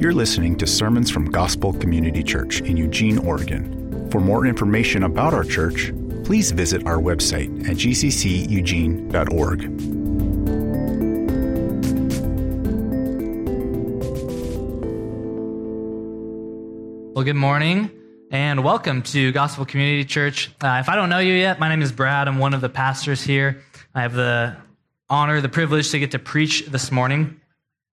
You're 0.00 0.14
listening 0.14 0.56
to 0.56 0.66
sermons 0.66 1.10
from 1.10 1.30
Gospel 1.30 1.74
Community 1.74 2.22
Church 2.22 2.62
in 2.62 2.78
Eugene, 2.78 3.18
Oregon. 3.18 4.08
For 4.10 4.18
more 4.18 4.46
information 4.46 5.02
about 5.02 5.34
our 5.34 5.44
church, 5.44 5.92
please 6.24 6.52
visit 6.52 6.86
our 6.86 6.96
website 6.96 7.68
at 7.68 7.76
gcceugene.org. 7.76 9.60
Well, 17.14 17.24
good 17.26 17.36
morning 17.36 17.90
and 18.30 18.64
welcome 18.64 19.02
to 19.02 19.32
Gospel 19.32 19.66
Community 19.66 20.06
Church. 20.06 20.50
Uh, 20.62 20.78
if 20.80 20.88
I 20.88 20.96
don't 20.96 21.10
know 21.10 21.18
you 21.18 21.34
yet, 21.34 21.60
my 21.60 21.68
name 21.68 21.82
is 21.82 21.92
Brad. 21.92 22.26
I'm 22.26 22.38
one 22.38 22.54
of 22.54 22.62
the 22.62 22.70
pastors 22.70 23.22
here. 23.22 23.62
I 23.94 24.00
have 24.00 24.14
the 24.14 24.56
honor, 25.10 25.42
the 25.42 25.50
privilege 25.50 25.90
to 25.90 25.98
get 25.98 26.12
to 26.12 26.18
preach 26.18 26.64
this 26.68 26.90
morning. 26.90 27.39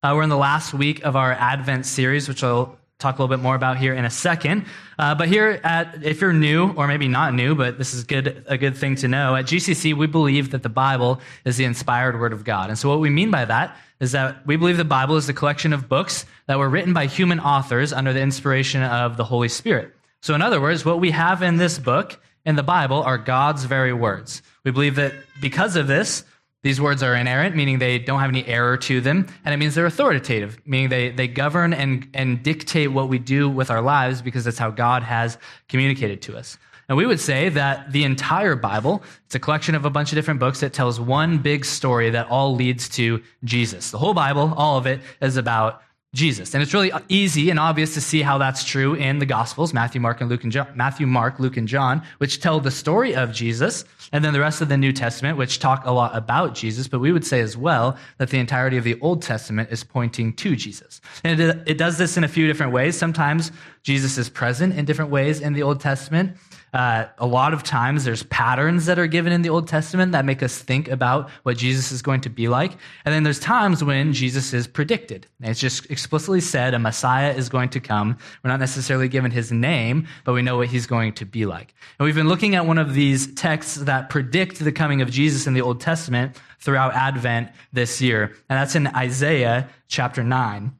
Uh, 0.07 0.15
we're 0.15 0.23
in 0.23 0.29
the 0.29 0.37
last 0.37 0.73
week 0.73 1.03
of 1.03 1.17
our 1.17 1.33
Advent 1.33 1.85
series, 1.85 2.29
which 2.29 2.41
I'll 2.41 2.77
talk 2.97 3.19
a 3.19 3.21
little 3.21 3.35
bit 3.35 3.43
more 3.43 3.55
about 3.55 3.75
here 3.75 3.93
in 3.93 4.05
a 4.05 4.09
second. 4.09 4.63
Uh, 4.97 5.15
but 5.15 5.27
here 5.27 5.59
at, 5.65 6.01
if 6.01 6.21
you're 6.21 6.31
new, 6.31 6.71
or 6.77 6.87
maybe 6.87 7.09
not 7.09 7.33
new, 7.33 7.55
but 7.55 7.77
this 7.77 7.93
is 7.93 8.05
good, 8.05 8.45
a 8.47 8.57
good 8.57 8.77
thing 8.77 8.95
to 8.95 9.09
know, 9.09 9.35
at 9.35 9.47
GCC, 9.47 9.93
we 9.95 10.07
believe 10.07 10.51
that 10.51 10.63
the 10.63 10.69
Bible 10.69 11.19
is 11.43 11.57
the 11.57 11.65
inspired 11.65 12.17
word 12.17 12.31
of 12.31 12.45
God. 12.45 12.69
And 12.69 12.79
so 12.79 12.87
what 12.87 13.01
we 13.01 13.09
mean 13.09 13.31
by 13.31 13.43
that 13.43 13.75
is 13.99 14.13
that 14.13 14.47
we 14.47 14.55
believe 14.55 14.77
the 14.77 14.85
Bible 14.85 15.17
is 15.17 15.27
a 15.27 15.33
collection 15.33 15.73
of 15.73 15.89
books 15.89 16.25
that 16.45 16.57
were 16.57 16.69
written 16.69 16.93
by 16.93 17.07
human 17.07 17.41
authors 17.41 17.91
under 17.91 18.13
the 18.13 18.21
inspiration 18.21 18.83
of 18.83 19.17
the 19.17 19.25
Holy 19.25 19.49
Spirit. 19.49 19.93
So 20.21 20.33
in 20.33 20.41
other 20.41 20.61
words, 20.61 20.85
what 20.85 21.01
we 21.01 21.11
have 21.11 21.41
in 21.41 21.57
this 21.57 21.77
book, 21.77 22.17
in 22.45 22.55
the 22.55 22.63
Bible, 22.63 23.03
are 23.03 23.17
God's 23.17 23.65
very 23.65 23.91
words. 23.91 24.41
We 24.63 24.71
believe 24.71 24.95
that 24.95 25.11
because 25.41 25.75
of 25.75 25.87
this, 25.87 26.23
these 26.63 26.81
words 26.81 27.03
are 27.03 27.15
inerrant, 27.15 27.55
meaning 27.55 27.79
they 27.79 27.99
don't 27.99 28.19
have 28.19 28.29
any 28.29 28.45
error 28.45 28.77
to 28.77 28.99
them, 28.99 29.27
and 29.45 29.53
it 29.53 29.57
means 29.57 29.75
they're 29.75 29.85
authoritative, 29.85 30.59
meaning 30.65 30.89
they, 30.89 31.09
they 31.09 31.27
govern 31.27 31.73
and, 31.73 32.09
and 32.13 32.41
dictate 32.41 32.91
what 32.91 33.09
we 33.09 33.19
do 33.19 33.47
with 33.47 33.69
our 33.69 33.81
lives 33.81 34.21
because 34.21 34.43
that's 34.43 34.57
how 34.57 34.71
God 34.71 35.03
has 35.03 35.37
communicated 35.69 36.21
to 36.23 36.37
us. 36.37 36.57
And 36.89 36.97
we 36.97 37.05
would 37.05 37.19
say 37.19 37.49
that 37.49 37.91
the 37.91 38.05
entire 38.05 38.55
Bible, 38.55 39.03
it's 39.25 39.35
a 39.35 39.39
collection 39.39 39.75
of 39.75 39.85
a 39.85 39.89
bunch 39.89 40.11
of 40.11 40.15
different 40.15 40.39
books 40.39 40.61
that 40.61 40.73
tells 40.73 40.99
one 40.99 41.37
big 41.37 41.65
story 41.65 42.09
that 42.11 42.27
all 42.29 42.55
leads 42.55 42.87
to 42.89 43.21
Jesus. 43.43 43.91
The 43.91 43.97
whole 43.97 44.13
Bible, 44.13 44.53
all 44.55 44.77
of 44.77 44.85
it, 44.87 45.01
is 45.21 45.35
about 45.35 45.81
Jesus. 46.17 46.55
And 46.55 46.63
it's 46.63 46.73
really 46.73 46.91
easy 47.09 47.51
and 47.51 47.59
obvious 47.59 47.93
to 47.93 48.01
see 48.01 48.23
how 48.23 48.39
that's 48.39 48.63
true 48.63 48.95
in 48.95 49.19
the 49.19 49.25
Gospels, 49.25 49.71
Matthew, 49.71 50.01
Mark, 50.01 50.19
and 50.19 50.29
Luke 50.29 50.43
and 50.43 50.51
John, 50.51 50.67
Matthew, 50.75 51.05
Mark, 51.05 51.39
Luke, 51.39 51.57
and 51.57 51.67
John, 51.67 52.01
which 52.17 52.41
tell 52.41 52.59
the 52.59 52.71
story 52.71 53.15
of 53.15 53.31
Jesus, 53.31 53.85
and 54.11 54.25
then 54.25 54.33
the 54.33 54.39
rest 54.39 54.59
of 54.59 54.67
the 54.67 54.77
New 54.77 54.91
Testament, 54.91 55.37
which 55.37 55.59
talk 55.59 55.85
a 55.85 55.91
lot 55.91 56.15
about 56.15 56.55
Jesus. 56.55 56.87
But 56.87 56.99
we 56.99 57.11
would 57.11 57.25
say 57.25 57.39
as 57.41 57.55
well 57.55 57.97
that 58.17 58.31
the 58.31 58.39
entirety 58.39 58.77
of 58.77 58.83
the 58.83 58.99
Old 58.99 59.21
Testament 59.21 59.69
is 59.71 59.83
pointing 59.83 60.33
to 60.33 60.55
Jesus. 60.55 61.01
And 61.23 61.39
it, 61.39 61.63
it 61.67 61.77
does 61.77 61.99
this 61.99 62.17
in 62.17 62.23
a 62.23 62.27
few 62.27 62.47
different 62.47 62.71
ways. 62.71 62.97
Sometimes 62.97 63.51
Jesus 63.83 64.17
is 64.17 64.27
present 64.27 64.75
in 64.75 64.85
different 64.85 65.11
ways 65.11 65.39
in 65.39 65.53
the 65.53 65.61
Old 65.61 65.79
Testament. 65.79 66.35
Uh, 66.73 67.05
a 67.17 67.25
lot 67.25 67.53
of 67.53 67.63
times 67.63 68.03
there's 68.03 68.23
patterns 68.23 68.85
that 68.85 68.99
are 68.99 69.07
given 69.07 69.31
in 69.31 69.41
the 69.41 69.49
Old 69.49 69.67
Testament 69.67 70.11
that 70.11 70.25
make 70.25 70.43
us 70.43 70.59
think 70.59 70.89
about 70.89 71.29
what 71.43 71.57
Jesus 71.57 71.91
is 71.91 72.01
going 72.01 72.21
to 72.21 72.29
be 72.29 72.47
like. 72.47 72.73
And 73.05 73.13
then 73.13 73.23
there's 73.23 73.39
times 73.39 73.83
when 73.83 74.13
Jesus 74.13 74.53
is 74.53 74.67
predicted. 74.67 75.27
It's 75.41 75.59
just 75.59 75.89
explicitly 75.89 76.41
said 76.41 76.73
a 76.73 76.79
Messiah 76.79 77.33
is 77.33 77.49
going 77.49 77.69
to 77.69 77.79
come. 77.79 78.17
We're 78.43 78.51
not 78.51 78.59
necessarily 78.59 79.07
given 79.07 79.31
his 79.31 79.51
name, 79.51 80.07
but 80.25 80.33
we 80.33 80.41
know 80.41 80.57
what 80.57 80.67
he's 80.67 80.87
going 80.87 81.13
to 81.13 81.25
be 81.25 81.45
like. 81.45 81.73
And 81.99 82.05
we've 82.05 82.15
been 82.15 82.29
looking 82.29 82.55
at 82.55 82.65
one 82.65 82.77
of 82.77 82.93
these 82.93 83.33
texts 83.33 83.75
that 83.77 84.09
predict 84.09 84.59
the 84.59 84.71
coming 84.71 85.01
of 85.01 85.09
Jesus 85.09 85.47
in 85.47 85.53
the 85.53 85.61
Old 85.61 85.79
Testament 85.79 86.35
throughout 86.59 86.93
Advent 86.93 87.49
this 87.71 88.01
year. 88.01 88.35
And 88.49 88.59
that's 88.59 88.75
in 88.75 88.87
Isaiah 88.87 89.69
chapter 89.87 90.23
9. 90.23 90.71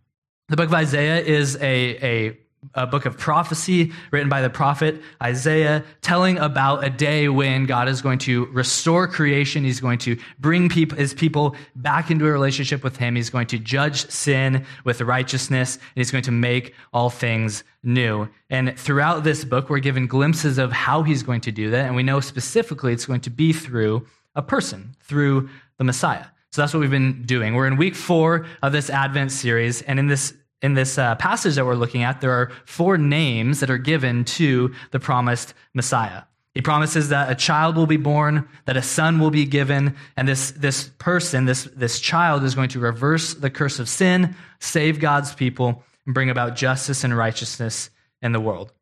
The 0.50 0.56
book 0.56 0.68
of 0.68 0.74
Isaiah 0.74 1.20
is 1.20 1.56
a, 1.58 2.06
a 2.06 2.38
a 2.74 2.88
book 2.88 3.06
of 3.06 3.18
prophecy 3.18 3.92
written 4.12 4.30
by 4.30 4.42
the 4.42 4.50
prophet 4.50 5.02
Isaiah, 5.22 5.84
telling 6.02 6.38
about 6.38 6.84
a 6.84 6.90
day 6.90 7.30
when 7.30 7.66
God 7.66 7.88
is 7.88 8.02
going 8.02 8.20
to 8.20 8.46
restore 8.48 9.08
creation. 9.08 9.64
He's 9.64 9.80
going 9.80 10.00
to 10.00 10.18
bring 10.40 10.70
people, 10.70 10.98
his 10.98 11.14
people 11.14 11.56
back 11.76 12.12
into 12.12 12.28
a 12.28 12.32
relationship 12.32 12.84
with 12.84 12.98
him. 12.98 13.16
He's 13.16 13.30
going 13.30 13.48
to 13.48 13.60
judge 13.60 14.10
sin 14.10 14.66
with 14.84 15.02
righteousness, 15.02 15.76
and 15.76 15.84
he's 15.96 16.12
going 16.12 16.24
to 16.24 16.32
make 16.32 16.74
all 16.94 17.10
things 17.10 17.64
new. 17.84 18.28
And 18.50 18.78
throughout 18.78 19.24
this 19.24 19.44
book, 19.44 19.70
we're 19.70 19.80
given 19.80 20.08
glimpses 20.08 20.58
of 20.58 20.72
how 20.72 21.04
he's 21.04 21.24
going 21.24 21.42
to 21.42 21.52
do 21.52 21.70
that. 21.72 21.86
And 21.86 21.96
we 21.96 22.04
know 22.04 22.20
specifically 22.20 22.94
it's 22.94 23.06
going 23.06 23.22
to 23.22 23.30
be 23.30 23.54
through 23.54 24.08
a 24.36 24.42
person, 24.42 24.96
through 25.02 25.50
the 25.78 25.84
Messiah. 25.84 26.26
So 26.52 26.62
that's 26.62 26.74
what 26.74 26.80
we've 26.80 26.90
been 26.90 27.24
doing. 27.24 27.56
We're 27.56 27.68
in 27.68 27.78
week 27.78 27.96
four 27.96 28.46
of 28.62 28.72
this 28.72 28.90
Advent 28.90 29.32
series. 29.32 29.82
And 29.82 30.00
in 30.00 30.08
this 30.08 30.34
in 30.62 30.74
this 30.74 30.98
uh, 30.98 31.16
passage 31.16 31.56
that 31.56 31.66
we're 31.66 31.76
looking 31.76 32.04
at, 32.04 32.22
there 32.22 32.32
are 32.32 32.52
four 32.66 32.98
names 32.98 33.60
that 33.60 33.70
are 33.70 33.78
given 33.78 34.26
to 34.26 34.74
the 34.92 35.00
promised 35.00 35.54
Messiah. 35.74 36.24
He 36.54 36.62
promises 36.62 37.10
that 37.10 37.32
a 37.32 37.36
child 37.36 37.76
will 37.76 37.86
be 37.86 37.98
born, 37.98 38.48
that 38.66 38.78
a 38.78 38.82
son 38.82 39.20
will 39.20 39.30
be 39.30 39.46
given, 39.46 39.96
and 40.16 40.28
this, 40.28 40.50
this 40.52 40.90
person, 40.98 41.46
this, 41.46 41.66
this 41.76 42.00
child, 42.00 42.44
is 42.44 42.56
going 42.56 42.70
to 42.70 42.80
reverse 42.80 43.36
the 43.36 43.52
curse 43.52 43.78
of 43.78 43.88
sin, 43.88 44.36
save 44.60 45.00
God's 45.00 45.36
people, 45.36 45.84
and 46.06 46.16
bring 46.16 46.32
about 46.32 46.56
justice 46.56 47.04
and 47.04 47.16
righteousness 47.16 47.92
in 48.24 48.32
the 48.32 48.40
world. 48.40 48.74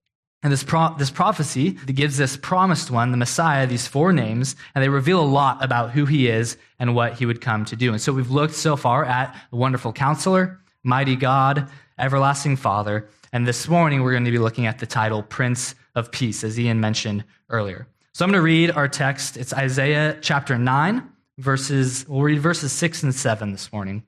And 0.42 0.54
this, 0.54 0.64
pro- 0.64 0.96
this 0.98 1.12
prophecy 1.12 1.72
gives 1.72 2.16
this 2.16 2.38
promised 2.38 2.92
one, 2.92 3.12
the 3.12 3.18
Messiah, 3.18 3.68
these 3.68 3.88
four 3.88 4.14
names, 4.14 4.56
and 4.74 4.82
they 4.82 4.90
reveal 4.90 5.20
a 5.20 5.26
lot 5.26 5.62
about 5.62 5.92
who 5.92 6.06
he 6.06 6.30
is 6.30 6.56
and 6.80 6.96
what 6.96 7.16
he 7.16 7.26
would 7.26 7.42
come 7.42 7.66
to 7.66 7.76
do. 7.76 7.92
And 7.92 8.02
so 8.02 8.14
we've 8.14 8.32
looked 8.32 8.54
so 8.54 8.78
far 8.78 9.04
at 9.04 9.36
the 9.50 9.58
wonderful 9.58 9.92
counselor, 9.92 10.62
mighty 10.86 11.16
God, 11.16 11.70
everlasting 11.98 12.56
Father. 12.56 13.10
And 13.34 13.48
this 13.48 13.68
morning, 13.68 14.04
we're 14.04 14.12
going 14.12 14.26
to 14.26 14.32
be 14.32 14.38
looking 14.38 14.68
at 14.68 14.80
the 14.80 14.86
title 14.86 15.24
Prince 15.24 15.76
of 15.96 16.12
Peace, 16.12 16.44
as 16.44 16.60
Ian 16.60 16.80
mentioned 16.80 17.26
earlier. 17.50 17.88
So 18.14 18.24
I'm 18.24 18.32
going 18.32 18.40
to 18.40 18.44
read 18.44 18.72
our 18.72 18.88
text. 18.88 19.36
It's 19.36 19.52
Isaiah 19.52 20.18
chapter 20.22 20.58
9, 20.58 21.10
verses, 21.40 22.08
we'll 22.08 22.22
read 22.22 22.40
verses 22.40 22.72
6 22.72 23.04
and 23.04 23.16
7 23.16 23.52
this 23.52 23.74
morning. 23.74 24.04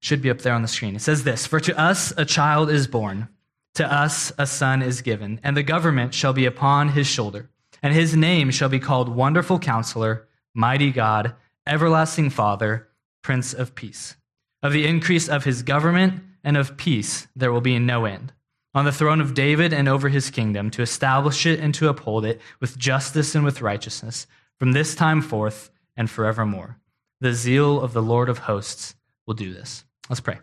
Should 0.00 0.22
be 0.22 0.30
up 0.30 0.38
there 0.38 0.54
on 0.54 0.62
the 0.62 0.68
screen. 0.68 0.96
It 0.96 1.02
says 1.02 1.22
this 1.22 1.46
For 1.46 1.60
to 1.60 1.78
us 1.78 2.12
a 2.16 2.24
child 2.24 2.70
is 2.70 2.88
born, 2.88 3.28
to 3.74 3.86
us 3.86 4.32
a 4.36 4.46
son 4.48 4.82
is 4.82 5.00
given, 5.00 5.38
and 5.44 5.56
the 5.56 5.62
government 5.62 6.12
shall 6.12 6.32
be 6.32 6.46
upon 6.46 6.88
his 6.88 7.06
shoulder. 7.06 7.50
And 7.82 7.94
his 7.94 8.16
name 8.16 8.50
shall 8.50 8.68
be 8.68 8.80
called 8.80 9.08
Wonderful 9.08 9.58
Counselor, 9.58 10.26
Mighty 10.54 10.90
God, 10.90 11.34
Everlasting 11.66 12.30
Father, 12.30 12.88
Prince 13.22 13.52
of 13.52 13.74
Peace. 13.74 14.16
Of 14.62 14.72
the 14.72 14.86
increase 14.86 15.28
of 15.28 15.44
his 15.44 15.62
government 15.64 16.22
and 16.44 16.56
of 16.56 16.76
peace 16.76 17.26
there 17.34 17.52
will 17.52 17.60
be 17.60 17.78
no 17.78 18.04
end. 18.04 18.32
On 18.74 18.84
the 18.84 18.92
throne 18.92 19.20
of 19.20 19.34
David 19.34 19.72
and 19.72 19.88
over 19.88 20.08
his 20.08 20.30
kingdom, 20.30 20.70
to 20.70 20.82
establish 20.82 21.44
it 21.44 21.60
and 21.60 21.74
to 21.74 21.88
uphold 21.88 22.24
it 22.24 22.40
with 22.60 22.78
justice 22.78 23.34
and 23.34 23.44
with 23.44 23.60
righteousness, 23.60 24.26
from 24.58 24.72
this 24.72 24.94
time 24.94 25.20
forth 25.20 25.70
and 25.96 26.08
forevermore. 26.08 26.78
The 27.20 27.34
zeal 27.34 27.80
of 27.80 27.92
the 27.92 28.00
Lord 28.00 28.28
of 28.28 28.38
hosts 28.38 28.94
will 29.26 29.34
do 29.34 29.52
this. 29.52 29.84
Let's 30.08 30.20
pray. 30.20 30.38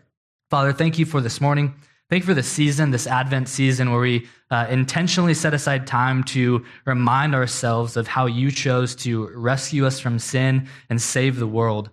Father, 0.48 0.72
thank 0.72 0.98
you 0.98 1.06
for 1.06 1.20
this 1.20 1.40
morning. 1.40 1.74
Thank 2.08 2.22
you 2.22 2.26
for 2.26 2.34
this 2.34 2.48
season, 2.48 2.90
this 2.90 3.06
Advent 3.06 3.48
season, 3.48 3.90
where 3.90 4.00
we 4.00 4.28
uh, 4.50 4.66
intentionally 4.68 5.34
set 5.34 5.54
aside 5.54 5.86
time 5.86 6.24
to 6.24 6.64
remind 6.84 7.34
ourselves 7.34 7.96
of 7.96 8.06
how 8.06 8.26
you 8.26 8.50
chose 8.50 8.94
to 8.96 9.28
rescue 9.28 9.86
us 9.86 9.98
from 9.98 10.18
sin 10.18 10.68
and 10.88 11.00
save 11.00 11.36
the 11.36 11.46
world 11.46 11.90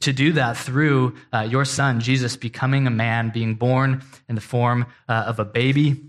to 0.00 0.12
do 0.12 0.32
that 0.32 0.56
through 0.56 1.14
uh, 1.32 1.40
your 1.40 1.64
son, 1.64 2.00
Jesus, 2.00 2.36
becoming 2.36 2.86
a 2.86 2.90
man, 2.90 3.30
being 3.30 3.54
born 3.54 4.02
in 4.28 4.34
the 4.34 4.40
form 4.40 4.86
uh, 5.08 5.24
of 5.26 5.38
a 5.38 5.44
baby, 5.44 6.02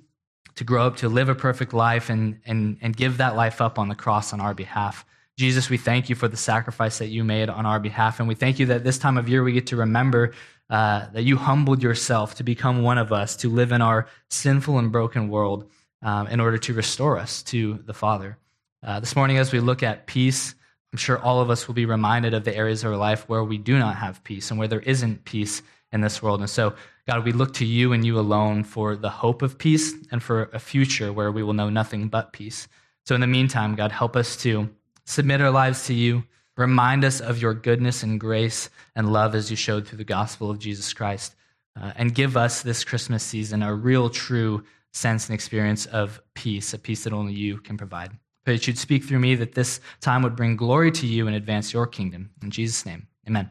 to 0.56 0.64
grow 0.64 0.88
up 0.88 0.98
to 0.98 1.10
live 1.10 1.30
a 1.30 1.36
perfect 1.36 1.74
life 1.74 2.10
and, 2.10 2.40
and, 2.46 2.78
and 2.82 2.98
give 2.98 3.18
that 3.18 3.36
life 3.36 3.62
up 3.62 3.78
on 3.78 3.90
the 3.90 3.96
cross 3.96 4.34
on 4.34 4.42
our 4.42 4.54
behalf. 4.54 5.06
Jesus, 5.38 5.70
we 5.70 5.78
thank 5.78 6.10
you 6.10 6.16
for 6.16 6.28
the 6.28 6.38
sacrifice 6.38 6.98
that 6.98 7.08
you 7.08 7.24
made 7.24 7.48
on 7.50 7.68
our 7.68 7.80
behalf. 7.80 8.20
And 8.20 8.28
we 8.28 8.34
thank 8.34 8.58
you 8.58 8.66
that 8.68 8.84
this 8.84 8.98
time 8.98 9.20
of 9.20 9.30
year 9.30 9.44
we 9.44 9.52
get 9.52 9.68
to 9.68 9.76
remember 9.76 10.34
uh, 10.70 11.06
that 11.14 11.24
you 11.24 11.38
humbled 11.38 11.84
yourself 11.84 12.36
to 12.36 12.44
become 12.44 12.82
one 12.82 12.98
of 12.98 13.14
us, 13.14 13.36
to 13.38 13.50
live 13.50 13.72
in 13.72 13.82
our 13.82 14.08
sinful 14.30 14.80
and 14.80 14.92
broken 14.92 15.30
world 15.30 15.70
um, 16.02 16.28
in 16.28 16.40
order 16.40 16.58
to 16.58 16.74
restore 16.74 17.20
us 17.20 17.44
to 17.44 17.76
the 17.86 17.94
Father. 17.94 18.38
Uh, 18.84 19.00
this 19.00 19.16
morning, 19.16 19.38
as 19.38 19.52
we 19.52 19.60
look 19.60 19.84
at 19.84 20.08
peace, 20.08 20.56
I'm 20.98 21.00
sure 21.00 21.20
all 21.20 21.42
of 21.42 21.52
us 21.52 21.68
will 21.68 21.76
be 21.76 21.86
reminded 21.86 22.34
of 22.34 22.44
the 22.44 22.58
areas 22.58 22.84
of 22.84 22.90
our 22.90 22.98
life 22.98 23.30
where 23.30 23.44
we 23.44 23.60
do 23.60 23.78
not 23.78 23.98
have 23.98 24.24
peace 24.24 24.50
and 24.50 24.58
where 24.58 24.68
there 24.68 24.80
isn't 24.80 25.26
peace 25.26 25.62
in 25.92 26.02
this 26.02 26.24
world. 26.24 26.40
And 26.40 26.50
so, 26.50 26.74
God, 27.08 27.24
we 27.24 27.32
look 27.32 27.54
to 27.54 27.66
you 27.66 27.94
and 27.94 28.04
you 28.04 28.18
alone 28.18 28.64
for 28.64 28.96
the 28.96 29.12
hope 29.12 29.44
of 29.44 29.60
peace 29.60 29.94
and 30.10 30.24
for 30.24 30.50
a 30.54 30.58
future 30.58 31.14
where 31.14 31.32
we 31.32 31.44
will 31.44 31.54
know 31.54 31.70
nothing 31.70 32.08
but 32.08 32.34
peace. 32.34 32.68
So, 33.06 33.14
in 33.14 33.22
the 33.22 33.28
meantime, 33.28 33.76
God, 33.76 33.92
help 33.92 34.16
us 34.16 34.36
to 34.38 34.72
submit 35.06 35.40
our 35.40 35.52
lives 35.52 35.86
to 35.86 35.94
you. 35.94 36.24
Remind 36.56 37.06
us 37.06 37.20
of 37.22 37.40
your 37.40 37.54
goodness 37.54 38.02
and 38.02 38.20
grace 38.20 38.72
and 38.96 39.14
love 39.14 39.36
as 39.36 39.52
you 39.52 39.56
showed 39.56 39.88
through 39.88 40.00
the 40.00 40.04
gospel 40.04 40.50
of 40.50 40.58
Jesus 40.58 40.94
Christ. 40.94 41.36
Uh, 41.80 41.92
and 41.96 42.16
give 42.16 42.36
us 42.36 42.64
this 42.64 42.84
Christmas 42.84 43.22
season 43.22 43.62
a 43.62 43.72
real, 43.72 44.10
true 44.10 44.64
sense 44.94 45.28
and 45.28 45.36
experience 45.36 45.86
of 45.86 46.20
peace, 46.34 46.74
a 46.74 46.80
peace 46.80 47.04
that 47.04 47.14
only 47.14 47.34
you 47.34 47.60
can 47.60 47.78
provide. 47.78 48.18
That 48.48 48.66
you'd 48.66 48.78
speak 48.78 49.04
through 49.04 49.20
me, 49.20 49.36
that 49.36 49.56
this 49.56 49.82
time 50.00 50.22
would 50.22 50.36
bring 50.36 50.56
glory 50.56 50.92
to 50.94 51.06
you 51.06 51.28
and 51.28 51.36
advance 51.36 51.74
your 51.74 51.86
kingdom. 51.86 52.30
In 52.42 52.50
Jesus' 52.50 52.86
name, 52.86 53.08
amen. 53.28 53.50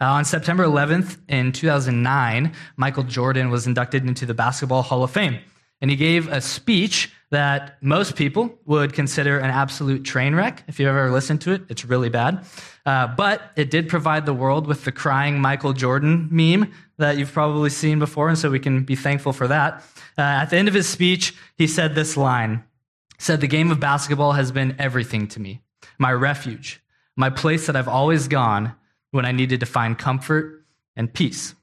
Uh, 0.00 0.06
on 0.12 0.24
September 0.24 0.64
11th 0.64 1.18
in 1.28 1.52
2009, 1.52 2.52
Michael 2.76 3.02
Jordan 3.02 3.50
was 3.50 3.66
inducted 3.66 4.06
into 4.06 4.24
the 4.24 4.32
Basketball 4.32 4.82
Hall 4.82 5.02
of 5.02 5.10
Fame. 5.10 5.40
And 5.80 5.90
he 5.90 5.96
gave 5.96 6.28
a 6.28 6.40
speech 6.40 7.10
that 7.30 7.82
most 7.82 8.14
people 8.14 8.58
would 8.64 8.92
consider 8.92 9.38
an 9.38 9.50
absolute 9.50 10.04
train 10.04 10.34
wreck. 10.34 10.62
If 10.68 10.78
you've 10.78 10.88
ever 10.88 11.10
listened 11.10 11.40
to 11.42 11.52
it, 11.52 11.62
it's 11.68 11.84
really 11.84 12.10
bad. 12.10 12.44
Uh, 12.86 13.08
but 13.08 13.50
it 13.56 13.70
did 13.70 13.88
provide 13.88 14.24
the 14.24 14.34
world 14.34 14.66
with 14.66 14.84
the 14.84 14.92
crying 14.92 15.40
Michael 15.40 15.72
Jordan 15.72 16.28
meme 16.30 16.70
that 16.98 17.18
you've 17.18 17.32
probably 17.32 17.70
seen 17.70 17.98
before, 17.98 18.28
and 18.28 18.38
so 18.38 18.50
we 18.50 18.58
can 18.58 18.84
be 18.84 18.94
thankful 18.94 19.32
for 19.32 19.48
that. 19.48 19.84
Uh, 20.16 20.22
at 20.22 20.46
the 20.46 20.56
end 20.56 20.68
of 20.68 20.74
his 20.74 20.88
speech, 20.88 21.34
he 21.56 21.66
said 21.66 21.94
this 21.94 22.16
line 22.16 22.62
said, 23.20 23.40
The 23.40 23.46
game 23.46 23.70
of 23.70 23.78
basketball 23.78 24.32
has 24.32 24.50
been 24.50 24.76
everything 24.78 25.28
to 25.28 25.40
me, 25.40 25.60
my 25.98 26.12
refuge, 26.12 26.82
my 27.16 27.30
place 27.30 27.66
that 27.66 27.76
I've 27.76 27.88
always 27.88 28.28
gone 28.28 28.74
when 29.10 29.26
I 29.26 29.32
needed 29.32 29.60
to 29.60 29.66
find 29.66 29.98
comfort 29.98 30.64
and 30.96 31.12
peace. 31.12 31.54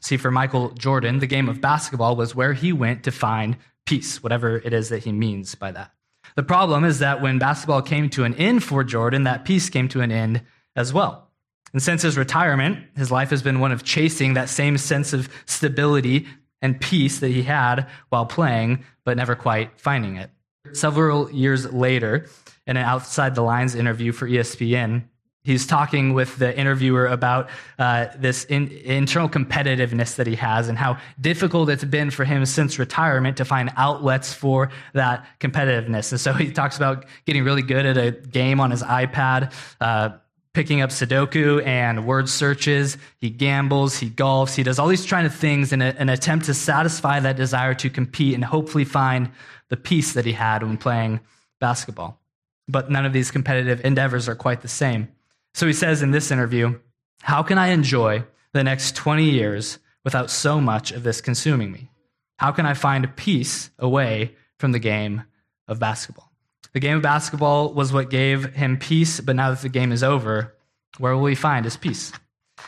See, 0.00 0.16
for 0.16 0.30
Michael 0.30 0.70
Jordan, 0.70 1.18
the 1.18 1.26
game 1.26 1.48
of 1.48 1.60
basketball 1.60 2.16
was 2.16 2.34
where 2.34 2.52
he 2.52 2.72
went 2.72 3.04
to 3.04 3.10
find 3.10 3.56
peace, 3.84 4.22
whatever 4.22 4.56
it 4.56 4.72
is 4.72 4.88
that 4.88 5.04
he 5.04 5.12
means 5.12 5.54
by 5.54 5.70
that. 5.72 5.92
The 6.34 6.42
problem 6.42 6.84
is 6.84 6.98
that 6.98 7.20
when 7.20 7.38
basketball 7.38 7.82
came 7.82 8.10
to 8.10 8.24
an 8.24 8.34
end 8.34 8.62
for 8.62 8.84
Jordan, 8.84 9.24
that 9.24 9.44
peace 9.44 9.70
came 9.70 9.88
to 9.88 10.00
an 10.00 10.12
end 10.12 10.42
as 10.74 10.92
well. 10.92 11.30
And 11.72 11.82
since 11.82 12.02
his 12.02 12.16
retirement, 12.16 12.84
his 12.96 13.10
life 13.10 13.30
has 13.30 13.42
been 13.42 13.60
one 13.60 13.72
of 13.72 13.84
chasing 13.84 14.34
that 14.34 14.48
same 14.48 14.78
sense 14.78 15.12
of 15.12 15.28
stability 15.46 16.26
and 16.62 16.80
peace 16.80 17.18
that 17.20 17.28
he 17.28 17.42
had 17.42 17.86
while 18.08 18.26
playing, 18.26 18.84
but 19.04 19.16
never 19.16 19.34
quite 19.34 19.78
finding 19.78 20.16
it. 20.16 20.30
Several 20.72 21.30
years 21.30 21.72
later, 21.72 22.26
in 22.66 22.76
an 22.76 22.84
outside 22.84 23.34
the 23.34 23.42
lines 23.42 23.74
interview 23.74 24.12
for 24.12 24.28
ESPN, 24.28 25.04
he's 25.46 25.64
talking 25.64 26.12
with 26.12 26.36
the 26.38 26.58
interviewer 26.58 27.06
about 27.06 27.48
uh, 27.78 28.06
this 28.18 28.44
in, 28.44 28.68
internal 28.68 29.28
competitiveness 29.28 30.16
that 30.16 30.26
he 30.26 30.34
has 30.34 30.68
and 30.68 30.76
how 30.76 30.98
difficult 31.20 31.70
it's 31.70 31.84
been 31.84 32.10
for 32.10 32.24
him 32.24 32.44
since 32.44 32.78
retirement 32.78 33.36
to 33.36 33.44
find 33.44 33.70
outlets 33.76 34.34
for 34.34 34.70
that 34.92 35.24
competitiveness. 35.38 36.10
And 36.10 36.20
so 36.20 36.32
he 36.32 36.50
talks 36.50 36.76
about 36.76 37.06
getting 37.24 37.44
really 37.44 37.62
good 37.62 37.86
at 37.86 37.96
a 37.96 38.10
game 38.10 38.60
on 38.60 38.72
his 38.72 38.82
iPad. 38.82 39.52
Uh, 39.80 40.10
picking 40.52 40.80
up 40.80 40.88
Sudoku 40.88 41.62
and 41.66 42.06
word 42.06 42.30
searches. 42.30 42.96
He 43.18 43.28
gambles, 43.28 43.98
he 43.98 44.08
golfs, 44.08 44.54
he 44.54 44.62
does 44.62 44.78
all 44.78 44.88
these 44.88 45.04
kind 45.04 45.26
of 45.26 45.34
things 45.34 45.70
in 45.70 45.82
a, 45.82 45.94
an 45.98 46.08
attempt 46.08 46.46
to 46.46 46.54
satisfy 46.54 47.20
that 47.20 47.36
desire 47.36 47.74
to 47.74 47.90
compete 47.90 48.32
and 48.32 48.42
hopefully 48.42 48.86
find 48.86 49.30
the 49.68 49.76
peace 49.76 50.12
that 50.12 50.26
he 50.26 50.32
had 50.32 50.62
when 50.62 50.76
playing 50.76 51.20
basketball. 51.60 52.20
But 52.68 52.90
none 52.90 53.06
of 53.06 53.12
these 53.12 53.30
competitive 53.30 53.84
endeavors 53.84 54.28
are 54.28 54.34
quite 54.34 54.62
the 54.62 54.68
same. 54.68 55.08
So 55.54 55.66
he 55.66 55.72
says 55.72 56.02
in 56.02 56.10
this 56.10 56.30
interview, 56.30 56.78
How 57.22 57.42
can 57.42 57.58
I 57.58 57.68
enjoy 57.68 58.24
the 58.52 58.64
next 58.64 58.96
20 58.96 59.24
years 59.24 59.78
without 60.04 60.30
so 60.30 60.60
much 60.60 60.92
of 60.92 61.02
this 61.02 61.20
consuming 61.20 61.72
me? 61.72 61.90
How 62.38 62.52
can 62.52 62.66
I 62.66 62.74
find 62.74 63.14
peace 63.16 63.70
away 63.78 64.34
from 64.58 64.72
the 64.72 64.78
game 64.78 65.24
of 65.68 65.78
basketball? 65.78 66.30
The 66.72 66.80
game 66.80 66.96
of 66.96 67.02
basketball 67.02 67.72
was 67.72 67.92
what 67.92 68.10
gave 68.10 68.54
him 68.54 68.78
peace, 68.78 69.20
but 69.20 69.34
now 69.34 69.50
that 69.50 69.62
the 69.62 69.68
game 69.70 69.92
is 69.92 70.02
over, 70.02 70.54
where 70.98 71.16
will 71.16 71.26
he 71.26 71.34
find 71.34 71.64
his 71.64 71.76
peace? 71.76 72.12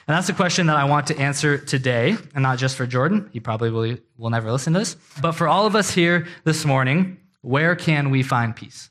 And 0.09 0.17
that's 0.17 0.27
the 0.27 0.33
question 0.33 0.69
that 0.69 0.77
I 0.77 0.85
want 0.85 1.09
to 1.09 1.19
answer 1.19 1.59
today, 1.59 2.17
and 2.35 2.43
not 2.43 2.57
just 2.57 2.77
for 2.77 2.87
Jordan. 2.87 3.29
He 3.31 3.41
probably 3.41 3.71
will, 3.71 3.99
will 4.17 4.31
never 4.31 4.51
listen 4.51 4.73
to 4.73 4.79
this. 4.79 4.97
But 5.21 5.33
for 5.33 5.47
all 5.47 5.67
of 5.67 5.77
us 5.77 5.91
here 5.91 6.27
this 6.45 6.65
morning, 6.65 7.19
where 7.43 7.77
can 7.77 8.09
we 8.09 8.23
find 8.23 8.57
peace? 8.57 8.89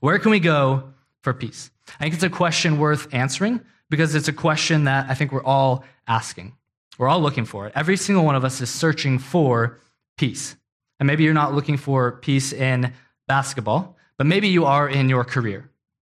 Where 0.00 0.18
can 0.18 0.30
we 0.30 0.40
go 0.40 0.92
for 1.22 1.32
peace? 1.32 1.70
I 1.98 2.02
think 2.02 2.12
it's 2.12 2.22
a 2.22 2.28
question 2.28 2.78
worth 2.78 3.12
answering 3.14 3.62
because 3.88 4.14
it's 4.14 4.28
a 4.28 4.32
question 4.32 4.84
that 4.84 5.08
I 5.08 5.14
think 5.14 5.32
we're 5.32 5.42
all 5.42 5.84
asking. 6.06 6.54
We're 6.98 7.08
all 7.08 7.22
looking 7.22 7.46
for 7.46 7.66
it. 7.66 7.72
Every 7.74 7.96
single 7.96 8.26
one 8.26 8.34
of 8.34 8.44
us 8.44 8.60
is 8.60 8.68
searching 8.68 9.18
for 9.18 9.80
peace. 10.18 10.54
And 11.00 11.06
maybe 11.06 11.24
you're 11.24 11.32
not 11.32 11.54
looking 11.54 11.78
for 11.78 12.12
peace 12.12 12.52
in 12.52 12.92
basketball, 13.26 13.96
but 14.18 14.26
maybe 14.26 14.48
you 14.48 14.66
are 14.66 14.86
in 14.86 15.08
your 15.08 15.24
career 15.24 15.70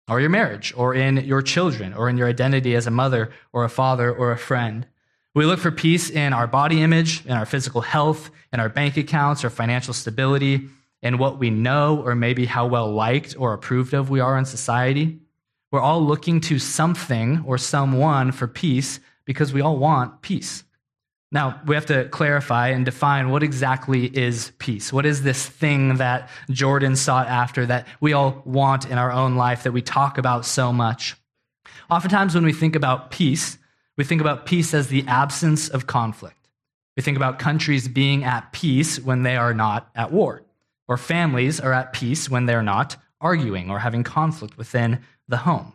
or 0.08 0.20
your 0.20 0.30
marriage 0.30 0.74
or 0.76 0.94
in 0.94 1.18
your 1.18 1.42
children 1.42 1.94
or 1.94 2.10
in 2.10 2.18
your 2.18 2.28
identity 2.28 2.76
as 2.76 2.88
a 2.88 2.92
mother 2.92 3.32
or 3.52 3.64
a 3.64 3.70
father 3.70 4.12
or 4.12 4.32
a 4.32 4.38
friend. 4.38 4.86
We 5.36 5.46
look 5.46 5.60
for 5.60 5.72
peace 5.72 6.10
in 6.10 6.34
our 6.34 6.46
body 6.46 6.82
image, 6.82 7.26
in 7.26 7.32
our 7.32 7.46
physical 7.46 7.82
health, 7.82 8.30
in 8.52 8.60
our 8.60 8.70
bank 8.70 8.98
accounts, 8.98 9.44
our 9.44 9.50
financial 9.50 9.94
stability, 9.94 10.68
in 11.02 11.18
what 11.18 11.40
we 11.40 11.50
know, 11.50 12.02
or 12.02 12.16
maybe 12.16 12.46
how 12.46 12.68
well 12.68 12.92
liked 12.92 13.36
or 13.38 13.54
approved 13.54 13.94
of 13.94 14.10
we 14.10 14.20
are 14.20 14.38
in 14.38 14.46
society. 14.46 15.20
We're 15.72 15.82
all 15.82 16.06
looking 16.06 16.40
to 16.42 16.60
something 16.60 17.44
or 17.48 17.58
someone 17.58 18.32
for 18.32 18.48
peace 18.48 19.00
because 19.26 19.52
we 19.52 19.62
all 19.62 19.78
want 19.78 20.22
peace. 20.22 20.64
Now, 21.34 21.60
we 21.66 21.74
have 21.74 21.88
to 21.88 22.08
clarify 22.10 22.70
and 22.70 22.86
define 22.86 23.32
what 23.32 23.42
exactly 23.42 24.06
is 24.06 24.52
peace. 24.60 24.94
What 24.94 25.04
is 25.04 25.24
this 25.24 25.44
thing 25.46 25.96
that 25.96 26.30
Jordan 26.52 26.96
sought 26.96 27.28
after 27.28 27.66
that 27.66 27.88
we 28.00 28.14
all 28.14 28.44
want 28.46 28.86
in 28.86 29.00
our 29.00 29.12
own 29.12 29.36
life 29.36 29.64
that 29.64 29.72
we 29.72 29.82
talk 29.82 30.20
about 30.20 30.46
so 30.46 30.72
much? 30.72 31.16
Oftentimes, 31.90 32.36
when 32.36 32.46
we 32.46 32.54
think 32.54 32.76
about 32.76 33.10
peace, 33.10 33.58
we 33.98 34.04
think 34.04 34.22
about 34.22 34.46
peace 34.46 34.76
as 34.76 34.90
the 34.90 35.04
absence 35.08 35.70
of 35.70 35.88
conflict. 35.88 36.38
We 36.96 37.02
think 37.02 37.18
about 37.18 37.40
countries 37.40 37.88
being 37.88 38.24
at 38.24 38.52
peace 38.52 39.00
when 39.00 39.24
they 39.24 39.36
are 39.36 39.56
not 39.56 39.90
at 39.96 40.12
war, 40.12 40.44
or 40.88 40.98
families 40.98 41.60
are 41.60 41.74
at 41.74 41.94
peace 41.94 42.30
when 42.30 42.46
they're 42.46 42.62
not 42.62 42.96
arguing 43.20 43.72
or 43.72 43.80
having 43.80 44.04
conflict 44.04 44.56
within 44.56 45.00
the 45.28 45.38
home. 45.38 45.74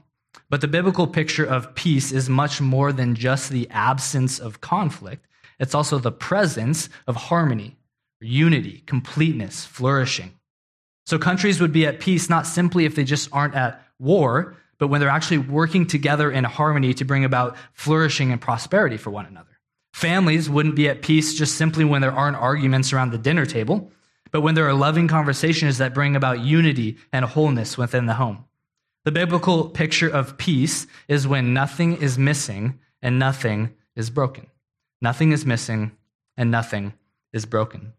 But 0.51 0.61
the 0.61 0.69
biblical 0.69 1.09
picture 1.09 1.45
of 1.45 1.75
peace 1.75 2.13
is 2.13 2.29
much 2.29 2.61
more 2.61 2.93
than 2.93 3.17
just 3.17 3.51
the 3.51 3.69
absence 3.71 4.39
of 4.39 4.61
conflict. 4.61 5.27
It's 5.59 5.75
also 5.75 5.99
the 5.99 6.13
presence 6.13 6.89
of 7.07 7.17
harmony, 7.17 7.77
unity, 8.21 8.83
completeness, 8.87 9.65
flourishing. 9.65 10.33
So 11.07 11.19
countries 11.19 11.61
would 11.61 11.73
be 11.73 11.87
at 11.87 12.01
peace 12.01 12.29
not 12.29 12.47
simply 12.47 12.85
if 12.85 12.95
they 12.95 13.05
just 13.05 13.29
aren't 13.33 13.55
at 13.55 13.83
war, 13.99 14.57
but 14.79 14.89
when 14.89 15.01
they're 15.01 15.09
actually 15.09 15.39
working 15.39 15.87
together 15.87 16.31
in 16.31 16.45
harmony 16.45 16.95
to 16.95 17.05
bring 17.05 17.25
about 17.25 17.57
flourishing 17.73 18.31
and 18.31 18.41
prosperity 18.41 18.97
for 18.97 19.11
one 19.11 19.27
another. 19.27 19.59
Families 19.93 20.49
wouldn't 20.49 20.77
be 20.77 20.89
at 20.89 21.03
peace 21.03 21.35
just 21.35 21.57
simply 21.57 21.85
when 21.85 22.03
there 22.03 22.13
aren't 22.13 22.37
arguments 22.37 22.93
around 22.93 23.11
the 23.11 23.19
dinner 23.19 23.47
table, 23.47 23.91
but 24.31 24.43
when 24.43 24.55
there 24.55 24.69
are 24.69 24.75
loving 24.75 25.09
conversations 25.09 25.79
that 25.79 25.95
bring 25.95 26.15
about 26.15 26.41
unity 26.41 26.99
and 27.13 27.25
wholeness 27.25 27.77
within 27.79 28.07
the 28.07 28.15
home. 28.15 28.45
The 29.05 29.13
biblical 29.13 29.71
picture 29.71 30.09
of 30.09 30.37
peace 30.37 30.87
is 31.09 31.27
when 31.27 31.55
nothing 31.55 31.97
is 31.97 32.19
missing 32.19 32.79
and 33.01 33.19
nothing 33.19 33.75
is 33.97 34.11
broken. 34.11 34.47
Nothing 35.01 35.33
is 35.33 35.47
missing 35.47 35.93
and 36.37 36.51
nothing 36.51 36.93
is 37.33 37.47
broken. 37.47 37.93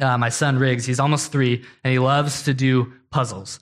Uh, 0.00 0.18
my 0.18 0.28
son 0.28 0.58
Riggs, 0.58 0.84
he's 0.84 0.98
almost 0.98 1.30
three, 1.30 1.64
and 1.84 1.92
he 1.92 1.98
loves 1.98 2.42
to 2.44 2.54
do 2.54 2.92
puzzles. 3.10 3.60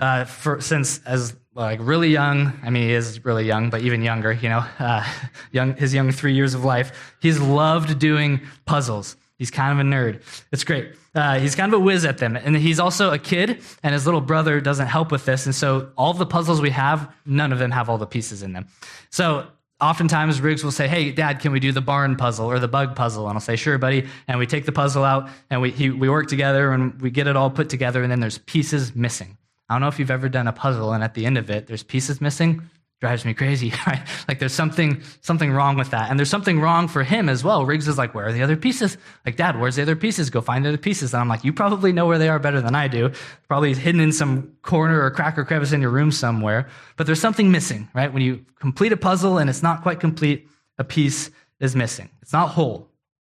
Uh, 0.00 0.24
for, 0.24 0.60
since 0.60 1.00
as 1.04 1.36
like 1.54 1.78
really 1.82 2.08
young, 2.08 2.52
I 2.62 2.70
mean 2.70 2.84
he 2.84 2.92
is 2.92 3.24
really 3.24 3.46
young, 3.46 3.70
but 3.70 3.82
even 3.82 4.02
younger, 4.02 4.32
you 4.32 4.48
know, 4.48 4.64
uh, 4.78 5.06
young, 5.52 5.76
his 5.76 5.94
young 5.94 6.10
three 6.10 6.34
years 6.34 6.54
of 6.54 6.64
life, 6.64 7.16
he's 7.20 7.38
loved 7.38 7.98
doing 7.98 8.40
puzzles. 8.64 9.16
He's 9.36 9.50
kind 9.50 9.78
of 9.78 9.84
a 9.84 9.88
nerd. 9.88 10.22
It's 10.52 10.64
great. 10.64 10.94
Uh, 11.14 11.38
he's 11.38 11.54
kind 11.54 11.72
of 11.72 11.80
a 11.80 11.82
whiz 11.82 12.04
at 12.04 12.18
them. 12.18 12.36
And 12.36 12.56
he's 12.56 12.78
also 12.78 13.12
a 13.12 13.18
kid, 13.18 13.60
and 13.82 13.92
his 13.92 14.06
little 14.06 14.20
brother 14.20 14.60
doesn't 14.60 14.86
help 14.86 15.10
with 15.10 15.24
this. 15.24 15.46
And 15.46 15.54
so 15.54 15.90
all 15.96 16.14
the 16.14 16.26
puzzles 16.26 16.60
we 16.60 16.70
have, 16.70 17.12
none 17.26 17.52
of 17.52 17.58
them 17.58 17.72
have 17.72 17.90
all 17.90 17.98
the 17.98 18.06
pieces 18.06 18.42
in 18.42 18.52
them. 18.52 18.68
So 19.10 19.46
oftentimes 19.80 20.40
Riggs 20.40 20.64
will 20.64 20.72
say, 20.72 20.88
Hey, 20.88 21.10
dad, 21.10 21.40
can 21.40 21.52
we 21.52 21.60
do 21.60 21.72
the 21.72 21.80
barn 21.80 22.16
puzzle 22.16 22.46
or 22.46 22.58
the 22.58 22.68
bug 22.68 22.96
puzzle? 22.96 23.28
And 23.28 23.36
I'll 23.36 23.40
say, 23.40 23.56
Sure, 23.56 23.78
buddy. 23.78 24.06
And 24.28 24.38
we 24.38 24.46
take 24.46 24.66
the 24.66 24.72
puzzle 24.72 25.04
out 25.04 25.28
and 25.50 25.60
we, 25.60 25.70
he, 25.70 25.90
we 25.90 26.08
work 26.08 26.28
together 26.28 26.72
and 26.72 27.00
we 27.00 27.10
get 27.10 27.26
it 27.26 27.36
all 27.36 27.50
put 27.50 27.68
together, 27.68 28.02
and 28.02 28.10
then 28.10 28.20
there's 28.20 28.38
pieces 28.38 28.94
missing. 28.94 29.36
I 29.68 29.74
don't 29.74 29.80
know 29.80 29.88
if 29.88 29.98
you've 29.98 30.10
ever 30.10 30.28
done 30.28 30.46
a 30.46 30.52
puzzle 30.52 30.92
and 30.92 31.02
at 31.02 31.14
the 31.14 31.24
end 31.24 31.38
of 31.38 31.50
it, 31.50 31.66
there's 31.66 31.82
pieces 31.82 32.20
missing 32.20 32.68
drives 33.04 33.26
me 33.26 33.34
crazy, 33.34 33.70
right? 33.86 34.00
Like 34.26 34.38
there's 34.38 34.54
something, 34.54 35.02
something 35.20 35.52
wrong 35.52 35.76
with 35.76 35.90
that. 35.90 36.08
And 36.08 36.18
there's 36.18 36.30
something 36.30 36.58
wrong 36.58 36.88
for 36.88 37.02
him 37.02 37.28
as 37.28 37.44
well. 37.44 37.66
Riggs 37.66 37.86
is 37.86 37.98
like, 37.98 38.14
where 38.14 38.28
are 38.28 38.32
the 38.32 38.42
other 38.42 38.56
pieces? 38.56 38.96
Like, 39.26 39.36
dad, 39.36 39.60
where's 39.60 39.76
the 39.76 39.82
other 39.82 39.94
pieces? 39.94 40.30
Go 40.30 40.40
find 40.40 40.64
the 40.64 40.70
other 40.70 40.78
pieces. 40.78 41.12
And 41.12 41.20
I'm 41.20 41.28
like, 41.28 41.44
you 41.44 41.52
probably 41.52 41.92
know 41.92 42.06
where 42.06 42.16
they 42.16 42.30
are 42.30 42.38
better 42.38 42.62
than 42.62 42.74
I 42.74 42.88
do. 42.88 43.12
Probably 43.46 43.74
hidden 43.74 44.00
in 44.00 44.10
some 44.10 44.56
corner 44.62 45.02
or 45.04 45.10
crack 45.10 45.36
or 45.36 45.44
crevice 45.44 45.72
in 45.72 45.82
your 45.82 45.90
room 45.90 46.10
somewhere. 46.10 46.66
But 46.96 47.04
there's 47.04 47.20
something 47.20 47.50
missing, 47.50 47.90
right? 47.92 48.10
When 48.10 48.22
you 48.22 48.46
complete 48.58 48.92
a 48.92 48.96
puzzle 48.96 49.36
and 49.36 49.50
it's 49.50 49.62
not 49.62 49.82
quite 49.82 50.00
complete, 50.00 50.48
a 50.78 50.84
piece 50.84 51.30
is 51.60 51.76
missing. 51.76 52.08
It's 52.22 52.32
not 52.32 52.48
whole. 52.48 52.88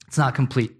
It's 0.06 0.18
not 0.18 0.36
complete. 0.36 0.75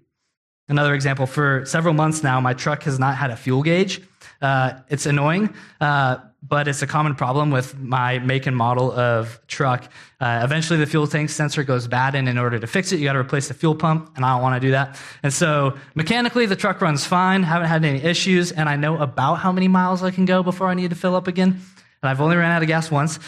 Another 0.69 0.93
example, 0.93 1.25
for 1.25 1.65
several 1.65 1.93
months 1.93 2.23
now, 2.23 2.41
my 2.41 2.53
truck 2.53 2.83
has 2.83 2.99
not 2.99 3.15
had 3.15 3.31
a 3.31 3.37
fuel 3.37 3.63
gauge. 3.63 4.01
Uh, 4.41 4.73
it's 4.89 5.05
annoying, 5.05 5.53
uh, 5.79 6.17
but 6.43 6.67
it's 6.67 6.81
a 6.81 6.87
common 6.87 7.15
problem 7.15 7.51
with 7.51 7.77
my 7.79 8.19
make 8.19 8.45
and 8.45 8.55
model 8.55 8.91
of 8.91 9.39
truck. 9.47 9.89
Uh, 10.19 10.41
eventually, 10.43 10.77
the 10.77 10.85
fuel 10.85 11.07
tank 11.07 11.29
sensor 11.29 11.63
goes 11.63 11.87
bad, 11.87 12.15
and 12.15 12.27
in 12.27 12.37
order 12.37 12.59
to 12.59 12.67
fix 12.67 12.91
it, 12.91 12.99
you 12.99 13.05
got 13.05 13.13
to 13.13 13.19
replace 13.19 13.47
the 13.47 13.53
fuel 13.53 13.75
pump, 13.75 14.11
and 14.15 14.25
I 14.25 14.33
don't 14.33 14.41
want 14.41 14.61
to 14.61 14.67
do 14.67 14.71
that. 14.71 14.99
And 15.23 15.33
so, 15.33 15.75
mechanically, 15.95 16.45
the 16.45 16.55
truck 16.55 16.81
runs 16.81 17.05
fine, 17.05 17.43
haven't 17.43 17.69
had 17.69 17.83
any 17.85 18.03
issues, 18.03 18.51
and 18.51 18.67
I 18.67 18.75
know 18.75 18.97
about 18.97 19.35
how 19.35 19.51
many 19.51 19.69
miles 19.69 20.03
I 20.03 20.11
can 20.11 20.25
go 20.25 20.43
before 20.43 20.67
I 20.67 20.73
need 20.73 20.89
to 20.89 20.95
fill 20.97 21.15
up 21.15 21.27
again. 21.27 21.61
And 22.01 22.09
I've 22.09 22.21
only 22.21 22.35
ran 22.35 22.51
out 22.51 22.61
of 22.61 22.67
gas 22.67 22.91
once. 22.91 23.19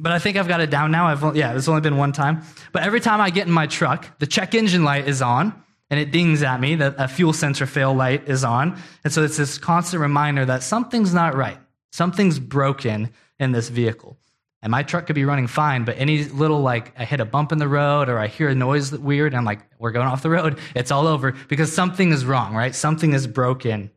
But 0.00 0.12
I 0.12 0.18
think 0.18 0.36
I've 0.36 0.48
got 0.48 0.60
it 0.60 0.70
down 0.70 0.90
now. 0.90 1.06
I've, 1.06 1.36
yeah, 1.36 1.54
it's 1.54 1.68
only 1.68 1.82
been 1.82 1.98
one 1.98 2.12
time. 2.12 2.42
But 2.72 2.84
every 2.84 3.00
time 3.00 3.20
I 3.20 3.30
get 3.30 3.46
in 3.46 3.52
my 3.52 3.66
truck, 3.66 4.18
the 4.18 4.26
check 4.26 4.54
engine 4.54 4.82
light 4.82 5.06
is 5.06 5.20
on 5.20 5.62
and 5.90 6.00
it 6.00 6.10
dings 6.10 6.42
at 6.42 6.60
me 6.60 6.76
that 6.76 6.94
a 6.98 7.06
fuel 7.06 7.32
sensor 7.32 7.66
fail 7.66 7.92
light 7.92 8.28
is 8.28 8.42
on. 8.42 8.80
And 9.04 9.12
so 9.12 9.22
it's 9.22 9.36
this 9.36 9.58
constant 9.58 10.00
reminder 10.00 10.46
that 10.46 10.62
something's 10.62 11.12
not 11.12 11.34
right. 11.34 11.58
Something's 11.92 12.38
broken 12.38 13.10
in 13.38 13.52
this 13.52 13.68
vehicle. 13.68 14.16
And 14.62 14.70
my 14.70 14.82
truck 14.82 15.06
could 15.06 15.14
be 15.14 15.24
running 15.24 15.46
fine, 15.46 15.84
but 15.84 15.98
any 15.98 16.24
little, 16.24 16.60
like, 16.60 16.92
I 16.98 17.04
hit 17.04 17.20
a 17.20 17.24
bump 17.24 17.50
in 17.50 17.58
the 17.58 17.66
road 17.66 18.08
or 18.08 18.18
I 18.18 18.26
hear 18.26 18.50
a 18.50 18.54
noise 18.54 18.90
that 18.90 19.00
weird, 19.00 19.32
and 19.32 19.38
I'm 19.38 19.44
like, 19.44 19.60
we're 19.78 19.90
going 19.90 20.06
off 20.06 20.22
the 20.22 20.28
road. 20.28 20.58
It's 20.74 20.90
all 20.90 21.06
over 21.06 21.32
because 21.48 21.72
something 21.72 22.12
is 22.12 22.26
wrong, 22.26 22.54
right? 22.54 22.74
Something 22.74 23.14
is 23.14 23.26
broken. 23.26 23.90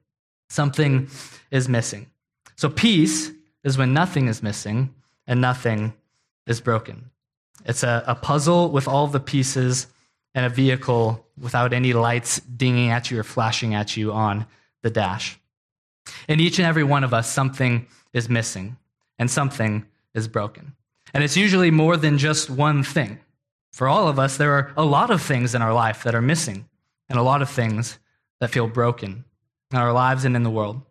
Something 0.49 1.09
is 1.51 1.67
missing. 1.67 2.07
So 2.55 2.69
peace 2.69 3.29
is 3.65 3.77
when 3.77 3.93
nothing 3.93 4.27
is 4.27 4.41
missing 4.41 4.93
and 5.27 5.41
nothing 5.41 5.93
is 6.47 6.61
broken. 6.61 7.09
It's 7.65 7.83
a, 7.83 8.03
a 8.07 8.15
puzzle 8.15 8.69
with 8.69 8.87
all 8.87 9.07
the 9.07 9.19
pieces 9.19 9.87
and 10.35 10.45
a 10.45 10.49
vehicle 10.49 11.25
without 11.39 11.73
any 11.73 11.93
lights 11.93 12.39
dinging 12.39 12.89
at 12.89 13.11
you 13.11 13.19
or 13.19 13.23
flashing 13.23 13.73
at 13.75 13.95
you 13.95 14.11
on 14.11 14.45
the 14.81 14.89
dash. 14.89 15.39
In 16.27 16.39
each 16.39 16.59
and 16.59 16.67
every 16.67 16.83
one 16.83 17.03
of 17.03 17.13
us, 17.13 17.31
something 17.31 17.87
is 18.13 18.29
missing 18.29 18.77
and 19.17 19.29
something 19.29 19.85
is 20.13 20.27
broken. 20.27 20.73
And 21.13 21.23
it's 21.23 21.37
usually 21.37 21.71
more 21.71 21.97
than 21.97 22.17
just 22.17 22.49
one 22.49 22.83
thing. 22.83 23.19
For 23.71 23.87
all 23.87 24.07
of 24.07 24.19
us, 24.19 24.37
there 24.37 24.53
are 24.53 24.73
a 24.75 24.83
lot 24.83 25.09
of 25.09 25.21
things 25.21 25.55
in 25.55 25.61
our 25.61 25.73
life 25.73 26.03
that 26.03 26.15
are 26.15 26.21
missing 26.21 26.67
and 27.09 27.17
a 27.17 27.23
lot 27.23 27.41
of 27.41 27.49
things 27.49 27.99
that 28.39 28.49
feel 28.49 28.67
broken 28.67 29.25
in 29.71 29.77
our 29.77 29.93
lives 29.93 30.25
and 30.25 30.35
in 30.35 30.43
the 30.43 30.49
world. 30.49 30.81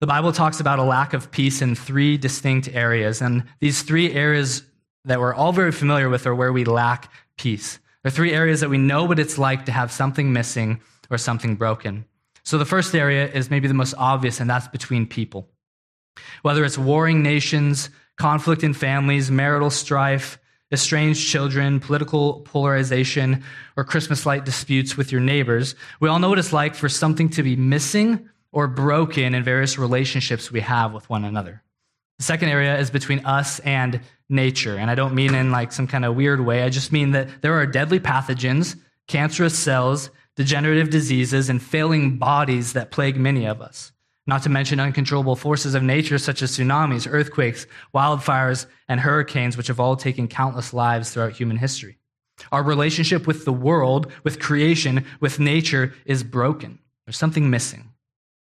The 0.00 0.06
Bible 0.06 0.32
talks 0.32 0.60
about 0.60 0.78
a 0.78 0.84
lack 0.84 1.14
of 1.14 1.30
peace 1.30 1.62
in 1.62 1.74
three 1.74 2.16
distinct 2.18 2.68
areas, 2.68 3.22
and 3.22 3.44
these 3.60 3.82
three 3.82 4.12
areas 4.12 4.62
that 5.04 5.20
we're 5.20 5.34
all 5.34 5.52
very 5.52 5.72
familiar 5.72 6.08
with 6.08 6.26
are 6.26 6.34
where 6.34 6.52
we 6.52 6.64
lack 6.64 7.10
peace. 7.38 7.78
There 8.02 8.08
are 8.08 8.14
three 8.14 8.32
areas 8.32 8.60
that 8.60 8.70
we 8.70 8.78
know 8.78 9.04
what 9.04 9.18
it's 9.18 9.38
like 9.38 9.66
to 9.66 9.72
have 9.72 9.92
something 9.92 10.32
missing 10.32 10.80
or 11.10 11.18
something 11.18 11.54
broken. 11.54 12.04
So 12.42 12.58
the 12.58 12.64
first 12.64 12.94
area 12.94 13.30
is 13.30 13.50
maybe 13.50 13.68
the 13.68 13.74
most 13.74 13.94
obvious, 13.96 14.40
and 14.40 14.50
that's 14.50 14.68
between 14.68 15.06
people. 15.06 15.48
Whether 16.42 16.64
it's 16.64 16.76
warring 16.76 17.22
nations, 17.22 17.88
conflict 18.16 18.62
in 18.62 18.74
families, 18.74 19.30
marital 19.30 19.70
strife, 19.70 20.38
estranged 20.72 21.26
children, 21.26 21.80
political 21.80 22.40
polarization, 22.40 23.44
or 23.76 23.84
Christmas 23.84 24.26
light 24.26 24.44
disputes 24.44 24.96
with 24.96 25.12
your 25.12 25.20
neighbors, 25.20 25.74
we 26.00 26.08
all 26.08 26.18
know 26.18 26.28
what 26.28 26.38
it's 26.38 26.52
like 26.52 26.74
for 26.74 26.88
something 26.88 27.28
to 27.30 27.42
be 27.42 27.56
missing 27.56 28.28
or 28.54 28.68
broken 28.68 29.34
in 29.34 29.42
various 29.42 29.76
relationships 29.78 30.52
we 30.52 30.60
have 30.60 30.94
with 30.94 31.10
one 31.10 31.24
another. 31.24 31.60
The 32.18 32.24
second 32.24 32.50
area 32.50 32.78
is 32.78 32.88
between 32.88 33.26
us 33.26 33.58
and 33.60 34.00
nature. 34.28 34.76
And 34.76 34.88
I 34.88 34.94
don't 34.94 35.16
mean 35.16 35.34
in 35.34 35.50
like 35.50 35.72
some 35.72 35.88
kind 35.88 36.04
of 36.04 36.14
weird 36.14 36.40
way. 36.40 36.62
I 36.62 36.68
just 36.68 36.92
mean 36.92 37.10
that 37.10 37.42
there 37.42 37.54
are 37.54 37.66
deadly 37.66 37.98
pathogens, 37.98 38.76
cancerous 39.08 39.58
cells, 39.58 40.08
degenerative 40.36 40.88
diseases, 40.88 41.48
and 41.48 41.60
failing 41.60 42.16
bodies 42.16 42.74
that 42.74 42.92
plague 42.92 43.16
many 43.16 43.44
of 43.44 43.60
us. 43.60 43.90
Not 44.24 44.44
to 44.44 44.48
mention 44.48 44.78
uncontrollable 44.78 45.34
forces 45.34 45.74
of 45.74 45.82
nature 45.82 46.18
such 46.18 46.40
as 46.40 46.56
tsunamis, 46.56 47.08
earthquakes, 47.10 47.66
wildfires, 47.92 48.66
and 48.88 49.00
hurricanes, 49.00 49.56
which 49.56 49.66
have 49.66 49.80
all 49.80 49.96
taken 49.96 50.28
countless 50.28 50.72
lives 50.72 51.10
throughout 51.10 51.32
human 51.32 51.56
history. 51.56 51.98
Our 52.52 52.62
relationship 52.62 53.26
with 53.26 53.44
the 53.44 53.52
world, 53.52 54.12
with 54.22 54.38
creation, 54.38 55.04
with 55.18 55.40
nature 55.40 55.92
is 56.06 56.22
broken. 56.22 56.78
There's 57.04 57.18
something 57.18 57.50
missing. 57.50 57.90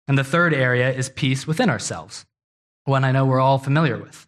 And 0.07 0.17
the 0.17 0.23
third 0.23 0.53
area 0.53 0.91
is 0.91 1.09
peace 1.09 1.47
within 1.47 1.69
ourselves, 1.69 2.25
one 2.85 3.03
I 3.03 3.11
know 3.11 3.25
we're 3.25 3.39
all 3.39 3.57
familiar 3.57 3.97
with. 3.97 4.27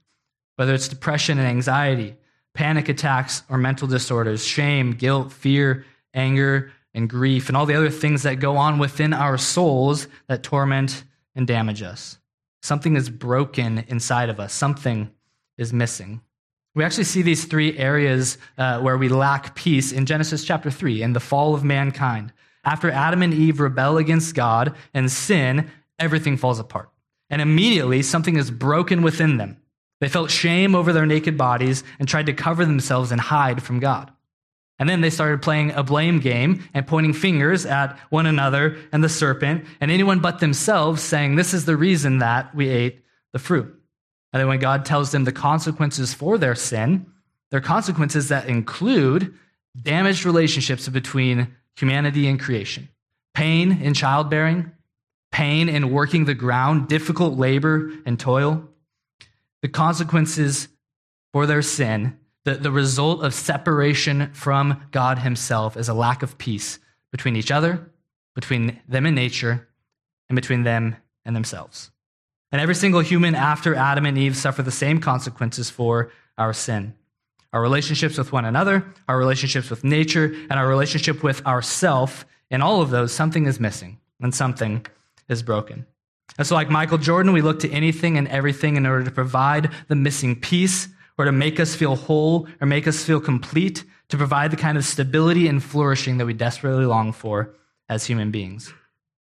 Whether 0.56 0.74
it's 0.74 0.88
depression 0.88 1.38
and 1.38 1.48
anxiety, 1.48 2.16
panic 2.54 2.88
attacks 2.88 3.44
or 3.50 3.58
mental 3.58 3.88
disorders, 3.88 4.46
shame, 4.46 4.92
guilt, 4.92 5.32
fear, 5.32 5.86
anger, 6.14 6.72
and 6.94 7.10
grief, 7.10 7.50
and 7.50 7.58
all 7.58 7.66
the 7.66 7.76
other 7.76 7.90
things 7.90 8.24
that 8.24 8.40
go 8.40 8.56
on 8.56 8.80
within 8.80 9.14
our 9.14 9.38
souls 9.38 10.08
that 10.28 10.44
torment 10.44 11.04
and 11.36 11.46
damage 11.46 11.82
us. 11.82 12.18
Something 12.62 12.96
is 12.96 13.10
broken 13.10 13.80
inside 13.90 14.30
of 14.30 14.40
us, 14.40 14.54
something 14.54 15.12
is 15.58 15.74
missing. 15.74 16.22
We 16.74 16.84
actually 16.84 17.06
see 17.06 17.22
these 17.22 17.46
three 17.46 17.78
areas 17.78 18.38
uh, 18.58 18.82
where 18.82 18.98
we 18.98 19.08
lack 19.08 19.56
peace 19.56 19.92
in 19.92 20.06
Genesis 20.06 20.44
chapter 20.44 20.70
3 20.70 21.02
in 21.02 21.14
the 21.14 21.20
fall 21.20 21.54
of 21.54 21.64
mankind. 21.64 22.34
After 22.66 22.90
Adam 22.90 23.22
and 23.22 23.34
Eve 23.34 23.60
rebel 23.60 23.98
against 23.98 24.36
God 24.36 24.76
and 24.94 25.12
sin, 25.12 25.70
everything 26.00 26.36
falls 26.36 26.60
apart. 26.60 26.90
And 27.30 27.42
immediately 27.42 28.02
something 28.02 28.36
is 28.36 28.52
broken 28.52 29.04
within 29.04 29.38
them. 29.38 29.58
They 30.02 30.10
felt 30.10 30.32
shame 30.32 30.76
over 30.76 30.92
their 30.92 31.06
naked 31.06 31.38
bodies 31.38 31.84
and 32.00 32.08
tried 32.08 32.26
to 32.26 32.34
cover 32.34 32.66
themselves 32.66 33.12
and 33.12 33.22
hide 33.22 33.64
from 33.64 33.80
God. 33.80 34.12
And 34.78 34.90
then 34.90 35.00
they 35.00 35.10
started 35.10 35.42
playing 35.42 35.72
a 35.72 35.84
blame 35.84 36.20
game 36.20 36.68
and 36.74 36.86
pointing 36.86 37.14
fingers 37.14 37.66
at 37.66 37.98
one 38.10 38.26
another 38.26 38.78
and 38.92 39.04
the 39.04 39.10
serpent 39.10 39.66
and 39.80 39.90
anyone 39.90 40.20
but 40.20 40.40
themselves, 40.40 41.02
saying, 41.02 41.36
This 41.36 41.54
is 41.54 41.66
the 41.66 41.78
reason 41.78 42.18
that 42.18 42.54
we 42.54 42.68
ate 42.68 43.06
the 43.32 43.40
fruit. 43.40 43.74
And 44.34 44.42
then 44.42 44.50
when 44.50 44.60
God 44.60 44.84
tells 44.84 45.12
them 45.12 45.24
the 45.24 45.32
consequences 45.32 46.14
for 46.14 46.38
their 46.38 46.56
sin, 46.56 47.06
their 47.52 47.62
consequences 47.62 48.28
that 48.30 48.50
include 48.50 49.34
damaged 49.82 50.26
relationships 50.26 50.90
between 50.90 51.56
humanity 51.76 52.28
and 52.28 52.40
creation, 52.40 52.90
pain 53.34 53.82
in 53.82 53.94
childbearing, 53.94 54.72
pain 55.32 55.70
in 55.70 55.92
working 55.92 56.26
the 56.26 56.34
ground, 56.34 56.88
difficult 56.88 57.38
labor 57.38 57.92
and 58.06 58.20
toil, 58.20 58.64
the 59.62 59.68
consequences 59.68 60.68
for 61.34 61.46
their 61.46 61.62
sin, 61.62 62.18
the, 62.46 62.54
the 62.54 62.72
result 62.72 63.24
of 63.24 63.34
separation 63.34 64.32
from 64.34 64.84
God 64.92 65.20
Himself 65.20 65.76
is 65.76 65.90
a 65.90 65.94
lack 65.94 66.24
of 66.24 66.38
peace 66.38 66.80
between 67.12 67.36
each 67.36 67.52
other, 67.52 67.92
between 68.36 68.80
them 68.88 69.06
and 69.06 69.16
nature, 69.16 69.68
and 70.30 70.36
between 70.36 70.64
them 70.64 70.96
and 71.26 71.36
themselves. 71.36 71.92
And 72.52 72.62
every 72.62 72.76
single 72.76 73.02
human 73.02 73.36
after 73.36 73.76
Adam 73.76 74.06
and 74.06 74.18
Eve 74.18 74.38
suffer 74.38 74.62
the 74.62 74.72
same 74.72 75.02
consequences 75.02 75.70
for 75.70 76.12
our 76.38 76.54
sin. 76.54 76.94
Our 77.56 77.62
relationships 77.62 78.18
with 78.18 78.34
one 78.34 78.44
another, 78.44 78.86
our 79.08 79.18
relationships 79.18 79.70
with 79.70 79.86
nature, 79.86 80.26
and 80.26 80.60
our 80.60 80.68
relationship 80.68 81.24
with 81.24 81.48
ourself, 81.48 82.26
in 82.52 82.62
all 82.62 82.82
of 82.82 82.90
those, 82.90 83.14
something 83.14 83.46
is 83.46 83.62
missing 83.62 83.98
and 84.20 84.36
something 84.36 84.86
is 85.30 85.42
broken. 85.42 85.86
And 86.38 86.46
so, 86.46 86.54
like 86.54 86.70
Michael 86.70 86.98
Jordan, 86.98 87.32
we 87.32 87.42
look 87.42 87.60
to 87.60 87.72
anything 87.72 88.18
and 88.18 88.28
everything 88.28 88.76
in 88.76 88.86
order 88.86 89.06
to 89.06 89.12
provide 89.12 89.72
the 89.88 89.96
missing 89.96 90.36
piece 90.36 90.90
or 91.18 91.24
to 91.24 91.32
make 91.32 91.62
us 91.62 91.74
feel 91.74 91.96
whole 91.96 92.46
or 92.60 92.68
make 92.68 92.90
us 92.90 93.06
feel 93.06 93.22
complete, 93.22 93.86
to 94.10 94.18
provide 94.18 94.52
the 94.52 94.58
kind 94.58 94.78
of 94.78 94.84
stability 94.84 95.48
and 95.48 95.64
flourishing 95.64 96.18
that 96.18 96.26
we 96.26 96.34
desperately 96.34 96.86
long 96.86 97.14
for 97.14 97.56
as 97.88 98.06
human 98.06 98.32
beings, 98.32 98.74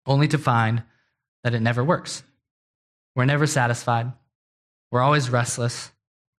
only 0.06 0.28
to 0.28 0.38
find 0.38 0.84
that 1.42 1.54
it 1.54 1.60
never 1.60 1.82
works. 1.82 2.22
We're 3.16 3.24
never 3.24 3.48
satisfied. 3.48 4.12
We're 4.92 5.02
always 5.02 5.28
restless, 5.28 5.90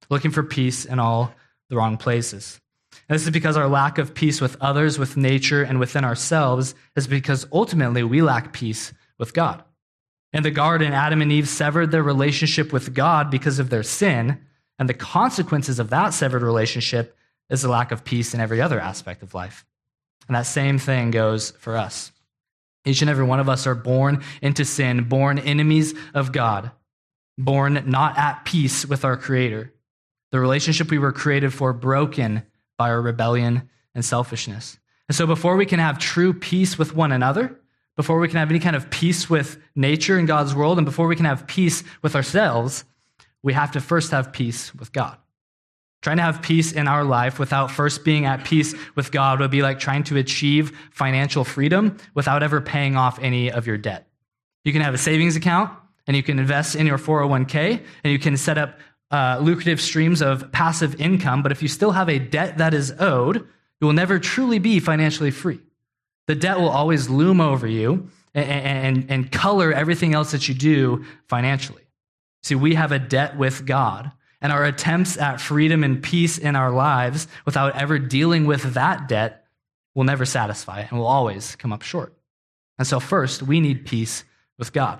looking 0.09 0.31
for 0.31 0.43
peace 0.43 0.85
in 0.85 0.97
all 0.97 1.33
the 1.73 1.79
wrong 1.79 1.97
places. 1.97 2.61
And 3.09 3.15
this 3.15 3.23
is 3.23 3.31
because 3.31 3.57
our 3.57 3.67
lack 3.67 3.97
of 3.97 4.13
peace 4.13 4.39
with 4.39 4.55
others, 4.61 4.99
with 4.99 5.17
nature, 5.17 5.63
and 5.63 5.79
within 5.79 6.05
ourselves 6.05 6.75
is 6.95 7.07
because 7.07 7.47
ultimately 7.51 8.03
we 8.03 8.21
lack 8.21 8.53
peace 8.53 8.93
with 9.17 9.33
God. 9.33 9.63
In 10.31 10.43
the 10.43 10.51
garden, 10.51 10.93
Adam 10.93 11.21
and 11.21 11.31
Eve 11.31 11.49
severed 11.49 11.91
their 11.91 12.03
relationship 12.03 12.71
with 12.71 12.93
God 12.93 13.31
because 13.31 13.59
of 13.59 13.69
their 13.69 13.83
sin, 13.83 14.39
and 14.77 14.87
the 14.87 14.93
consequences 14.93 15.79
of 15.79 15.89
that 15.89 16.13
severed 16.13 16.43
relationship 16.43 17.15
is 17.49 17.63
a 17.63 17.69
lack 17.69 17.91
of 17.91 18.05
peace 18.05 18.33
in 18.33 18.39
every 18.39 18.61
other 18.61 18.79
aspect 18.79 19.23
of 19.23 19.33
life. 19.33 19.65
And 20.27 20.35
that 20.35 20.45
same 20.45 20.77
thing 20.77 21.11
goes 21.11 21.51
for 21.51 21.75
us. 21.75 22.11
Each 22.85 23.01
and 23.01 23.09
every 23.09 23.25
one 23.25 23.39
of 23.39 23.49
us 23.49 23.65
are 23.65 23.75
born 23.75 24.23
into 24.41 24.65
sin, 24.65 25.05
born 25.05 25.39
enemies 25.39 25.93
of 26.13 26.31
God, 26.31 26.71
born 27.37 27.83
not 27.87 28.17
at 28.17 28.45
peace 28.45 28.85
with 28.85 29.03
our 29.03 29.17
Creator. 29.17 29.72
The 30.33 30.39
relationship 30.39 30.89
we 30.89 30.97
were 30.97 31.11
created 31.11 31.53
for 31.53 31.73
broken 31.73 32.41
by 32.75 32.89
our 32.89 32.99
rebellion 32.99 33.69
and 33.93 34.03
selfishness. 34.03 34.79
And 35.07 35.15
so 35.15 35.27
before 35.27 35.55
we 35.55 35.67
can 35.67 35.77
have 35.77 35.99
true 35.99 36.33
peace 36.33 36.75
with 36.75 36.95
one 36.95 37.11
another, 37.11 37.59
before 37.95 38.17
we 38.17 38.27
can 38.27 38.37
have 38.37 38.49
any 38.49 38.57
kind 38.57 38.75
of 38.75 38.89
peace 38.89 39.29
with 39.29 39.59
nature 39.75 40.17
and 40.17 40.27
God's 40.27 40.55
world, 40.55 40.79
and 40.79 40.85
before 40.85 41.05
we 41.05 41.15
can 41.15 41.25
have 41.25 41.45
peace 41.45 41.83
with 42.01 42.15
ourselves, 42.15 42.83
we 43.43 43.53
have 43.53 43.73
to 43.73 43.79
first 43.79 44.09
have 44.09 44.33
peace 44.33 44.73
with 44.73 44.91
God. 44.91 45.17
Trying 46.01 46.17
to 46.17 46.23
have 46.23 46.41
peace 46.41 46.71
in 46.71 46.87
our 46.87 47.03
life 47.03 47.37
without 47.37 47.69
first 47.69 48.03
being 48.03 48.25
at 48.25 48.43
peace 48.43 48.73
with 48.95 49.11
God 49.11 49.39
would 49.39 49.51
be 49.51 49.61
like 49.61 49.77
trying 49.77 50.03
to 50.05 50.17
achieve 50.17 50.75
financial 50.89 51.43
freedom 51.43 51.95
without 52.15 52.41
ever 52.41 52.59
paying 52.59 52.95
off 52.95 53.19
any 53.21 53.51
of 53.51 53.67
your 53.67 53.77
debt. 53.77 54.07
You 54.63 54.73
can 54.73 54.81
have 54.81 54.95
a 54.95 54.97
savings 54.97 55.35
account 55.35 55.69
and 56.07 56.17
you 56.17 56.23
can 56.23 56.39
invest 56.39 56.75
in 56.75 56.87
your 56.87 56.97
401k 56.97 57.83
and 58.03 58.11
you 58.11 58.17
can 58.17 58.35
set 58.35 58.57
up 58.57 58.79
uh, 59.13 59.37
lucrative 59.39 59.79
streams 59.79 60.23
of 60.23 60.51
passive 60.51 60.99
income, 60.99 61.43
but 61.43 61.51
if 61.51 61.61
you 61.61 61.67
still 61.67 61.91
have 61.91 62.09
a 62.09 62.17
debt 62.17 62.57
that 62.57 62.73
is 62.73 62.91
owed, 62.99 63.47
you 63.79 63.85
will 63.85 63.93
never 63.93 64.17
truly 64.17 64.57
be 64.57 64.79
financially 64.79 65.29
free. 65.29 65.59
The 66.25 66.33
debt 66.33 66.59
will 66.59 66.69
always 66.69 67.09
loom 67.09 67.39
over 67.39 67.67
you 67.67 68.09
and, 68.33 68.49
and, 68.49 69.11
and 69.11 69.31
color 69.31 69.71
everything 69.71 70.15
else 70.15 70.31
that 70.31 70.47
you 70.49 70.55
do 70.55 71.05
financially. 71.27 71.83
See, 72.41 72.55
we 72.55 72.73
have 72.73 72.91
a 72.91 72.97
debt 72.97 73.37
with 73.37 73.67
God. 73.67 74.11
And 74.41 74.51
our 74.51 74.65
attempts 74.65 75.15
at 75.15 75.39
freedom 75.39 75.83
and 75.83 76.01
peace 76.01 76.39
in 76.39 76.55
our 76.55 76.71
lives 76.71 77.27
without 77.45 77.75
ever 77.75 77.99
dealing 77.99 78.45
with 78.45 78.73
that 78.73 79.07
debt 79.07 79.45
will 79.93 80.05
never 80.05 80.25
satisfy 80.25 80.81
and 80.81 80.97
will 80.97 81.05
always 81.05 81.55
come 81.55 81.71
up 81.71 81.83
short. 81.83 82.13
And 82.79 82.87
so, 82.87 82.99
first, 82.99 83.43
we 83.43 83.61
need 83.61 83.85
peace 83.85 84.23
with 84.57 84.73
God. 84.73 84.99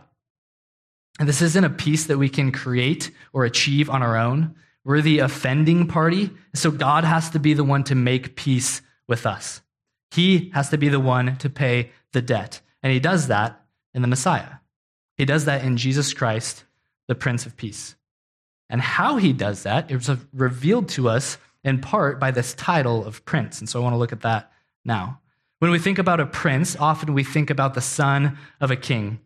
And 1.20 1.29
this 1.29 1.41
isn't 1.41 1.63
a 1.63 1.70
peace 1.70 2.05
that 2.05 2.17
we 2.17 2.29
can 2.29 2.51
create 2.51 3.12
or 3.34 3.46
achieve 3.46 3.89
on 3.89 4.01
our 4.01 4.17
own. 4.17 4.55
We're 4.84 5.01
the 5.01 5.20
offending 5.20 5.88
party. 5.88 6.32
So, 6.53 6.72
God 6.72 7.03
has 7.03 7.29
to 7.32 7.39
be 7.39 7.53
the 7.53 7.63
one 7.63 7.84
to 7.86 7.96
make 7.96 8.36
peace 8.36 8.82
with 9.08 9.25
us. 9.25 9.62
He 10.12 10.51
has 10.53 10.70
to 10.70 10.77
be 10.77 10.89
the 10.89 11.00
one 11.00 11.38
to 11.38 11.50
pay 11.50 11.91
the 12.12 12.22
debt. 12.22 12.62
And 12.82 12.91
He 12.91 13.00
does 13.00 13.27
that 13.27 13.63
in 13.93 14.01
the 14.01 14.08
Messiah. 14.08 14.55
He 15.15 15.25
does 15.25 15.46
that 15.46 15.63
in 15.63 15.77
Jesus 15.77 16.13
Christ, 16.13 16.65
the 17.08 17.15
Prince 17.15 17.46
of 17.46 17.55
Peace. 17.55 17.96
And 18.70 18.82
how 18.82 19.17
He 19.17 19.32
does 19.34 19.63
that 19.63 19.91
is 19.91 20.10
revealed 20.34 20.89
to 20.89 21.10
us 21.10 21.38
in 21.63 21.79
part 21.79 22.20
by 22.20 22.32
this 22.32 22.53
title 22.55 23.05
of 23.05 23.24
Prince. 23.24 23.60
And 23.60 23.70
so, 23.70 23.79
I 23.79 23.84
want 23.84 23.93
to 23.93 24.00
look 24.00 24.13
at 24.13 24.22
that 24.22 24.51
now. 24.84 25.20
When 25.60 25.72
we 25.72 25.79
think 25.79 25.98
about 25.98 26.20
a 26.20 26.25
prince, 26.25 26.75
often 26.75 27.13
we 27.13 27.24
think 27.24 27.50
about 27.50 27.74
the 27.74 27.79
son 27.79 28.38
of 28.60 28.70
a 28.70 28.75
king. 28.75 29.22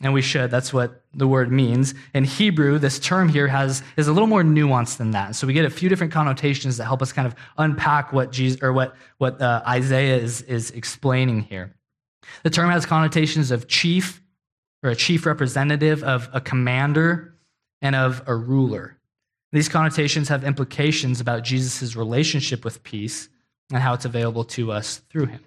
And 0.00 0.12
we 0.12 0.20
should. 0.20 0.50
That's 0.50 0.74
what 0.74 1.02
the 1.14 1.26
word 1.26 1.50
means. 1.50 1.94
In 2.12 2.24
Hebrew, 2.24 2.78
this 2.78 2.98
term 2.98 3.30
here 3.30 3.48
has 3.48 3.82
is 3.96 4.08
a 4.08 4.12
little 4.12 4.26
more 4.26 4.42
nuanced 4.42 4.98
than 4.98 5.12
that. 5.12 5.34
So 5.34 5.46
we 5.46 5.54
get 5.54 5.64
a 5.64 5.70
few 5.70 5.88
different 5.88 6.12
connotations 6.12 6.76
that 6.76 6.84
help 6.84 7.00
us 7.00 7.12
kind 7.12 7.26
of 7.26 7.34
unpack 7.56 8.12
what 8.12 8.30
Jesus 8.30 8.62
or 8.62 8.72
what 8.72 8.94
what 9.16 9.40
uh, 9.40 9.62
Isaiah 9.66 10.16
is 10.16 10.42
is 10.42 10.70
explaining 10.72 11.42
here. 11.42 11.74
The 12.42 12.50
term 12.50 12.70
has 12.70 12.84
connotations 12.84 13.50
of 13.50 13.68
chief 13.68 14.22
or 14.82 14.90
a 14.90 14.96
chief 14.96 15.24
representative, 15.24 16.04
of 16.04 16.28
a 16.32 16.40
commander, 16.40 17.34
and 17.80 17.96
of 17.96 18.22
a 18.26 18.34
ruler. 18.34 18.96
These 19.52 19.68
connotations 19.68 20.28
have 20.28 20.44
implications 20.44 21.20
about 21.20 21.42
Jesus' 21.42 21.96
relationship 21.96 22.64
with 22.64 22.82
peace 22.82 23.28
and 23.72 23.82
how 23.82 23.94
it's 23.94 24.04
available 24.04 24.44
to 24.44 24.72
us 24.72 24.98
through 25.08 25.26
him. 25.26 25.44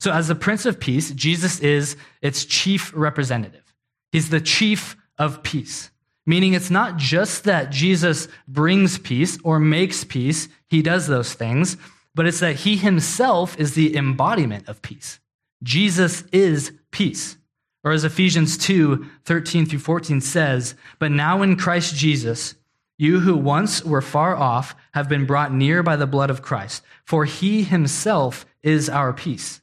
So, 0.00 0.10
as 0.10 0.28
the 0.28 0.34
Prince 0.34 0.66
of 0.66 0.80
Peace, 0.80 1.10
Jesus 1.12 1.60
is 1.60 1.96
its 2.22 2.44
chief 2.44 2.92
representative. 2.94 3.71
He's 4.12 4.28
the 4.28 4.40
chief 4.40 4.94
of 5.18 5.42
peace, 5.42 5.90
meaning 6.26 6.52
it's 6.52 6.70
not 6.70 6.98
just 6.98 7.44
that 7.44 7.70
Jesus 7.70 8.28
brings 8.46 8.98
peace 8.98 9.38
or 9.42 9.58
makes 9.58 10.04
peace, 10.04 10.48
he 10.68 10.82
does 10.82 11.06
those 11.06 11.32
things, 11.32 11.78
but 12.14 12.26
it's 12.26 12.40
that 12.40 12.56
he 12.56 12.76
himself 12.76 13.58
is 13.58 13.74
the 13.74 13.96
embodiment 13.96 14.68
of 14.68 14.82
peace. 14.82 15.18
Jesus 15.62 16.22
is 16.30 16.72
peace. 16.90 17.38
Or 17.84 17.92
as 17.92 18.04
Ephesians 18.04 18.58
2 18.58 19.06
13 19.24 19.66
through 19.66 19.78
14 19.78 20.20
says, 20.20 20.74
But 20.98 21.10
now 21.10 21.42
in 21.42 21.56
Christ 21.56 21.96
Jesus, 21.96 22.54
you 22.98 23.20
who 23.20 23.36
once 23.36 23.82
were 23.82 24.02
far 24.02 24.36
off 24.36 24.76
have 24.92 25.08
been 25.08 25.24
brought 25.26 25.52
near 25.52 25.82
by 25.82 25.96
the 25.96 26.06
blood 26.06 26.30
of 26.30 26.42
Christ, 26.42 26.84
for 27.04 27.24
he 27.24 27.64
himself 27.64 28.46
is 28.62 28.88
our 28.88 29.12
peace 29.12 29.61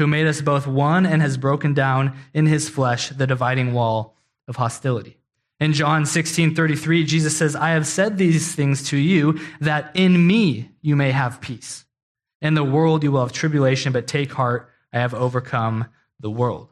who 0.00 0.06
made 0.06 0.26
us 0.26 0.40
both 0.40 0.66
one 0.66 1.04
and 1.04 1.20
has 1.20 1.36
broken 1.36 1.74
down 1.74 2.16
in 2.32 2.46
his 2.46 2.70
flesh 2.70 3.10
the 3.10 3.26
dividing 3.26 3.74
wall 3.74 4.16
of 4.48 4.56
hostility. 4.56 5.18
In 5.60 5.74
John 5.74 6.06
16 6.06 6.54
33, 6.54 7.04
Jesus 7.04 7.36
says, 7.36 7.54
I 7.54 7.72
have 7.72 7.86
said 7.86 8.16
these 8.16 8.54
things 8.54 8.82
to 8.88 8.96
you 8.96 9.38
that 9.60 9.90
in 9.94 10.26
me 10.26 10.70
you 10.80 10.96
may 10.96 11.10
have 11.10 11.42
peace. 11.42 11.84
In 12.40 12.54
the 12.54 12.64
world 12.64 13.02
you 13.02 13.12
will 13.12 13.20
have 13.20 13.32
tribulation, 13.32 13.92
but 13.92 14.06
take 14.06 14.32
heart, 14.32 14.70
I 14.90 15.00
have 15.00 15.12
overcome 15.12 15.84
the 16.18 16.30
world. 16.30 16.70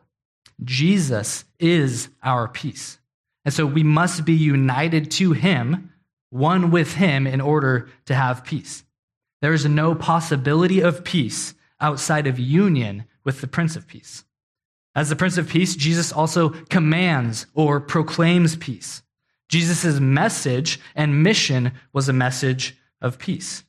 Jesus 0.65 1.45
is 1.61 2.09
our 2.23 2.49
peace. 2.49 2.99
And 3.45 3.53
so 3.53 3.67
we 3.67 3.83
must 3.83 4.25
be 4.25 4.33
united 4.33 5.11
to 5.13 5.33
him, 5.33 5.93
one 6.31 6.71
with 6.71 6.95
him, 6.95 7.27
in 7.27 7.43
order 7.43 7.91
to 8.07 8.15
have 8.15 8.43
peace. 8.43 8.85
There 9.43 9.53
is 9.53 9.67
no 9.67 9.95
possibility 9.95 10.81
of 10.81 11.05
peace 11.05 11.53
outside 11.79 12.27
of 12.27 12.39
union 12.39 13.05
with 13.29 13.43
the 13.43 13.47
Prince 13.47 13.77
of 13.77 13.87
Peace. 13.87 14.25
As 14.95 15.11
the 15.11 15.15
Prince 15.15 15.37
of 15.37 15.51
Peace, 15.51 15.77
Jesus 15.77 16.15
also 16.15 16.49
commands 16.71 17.45
or 17.53 17.79
proclaims 17.79 18.57
peace. 18.57 19.03
Jesus' 19.51 20.01
message 20.01 20.81
and 20.95 21.23
mission 21.23 21.73
was 21.93 22.09
a 22.09 22.15
message 22.15 22.75
of 23.03 23.19
peace. 23.19 23.65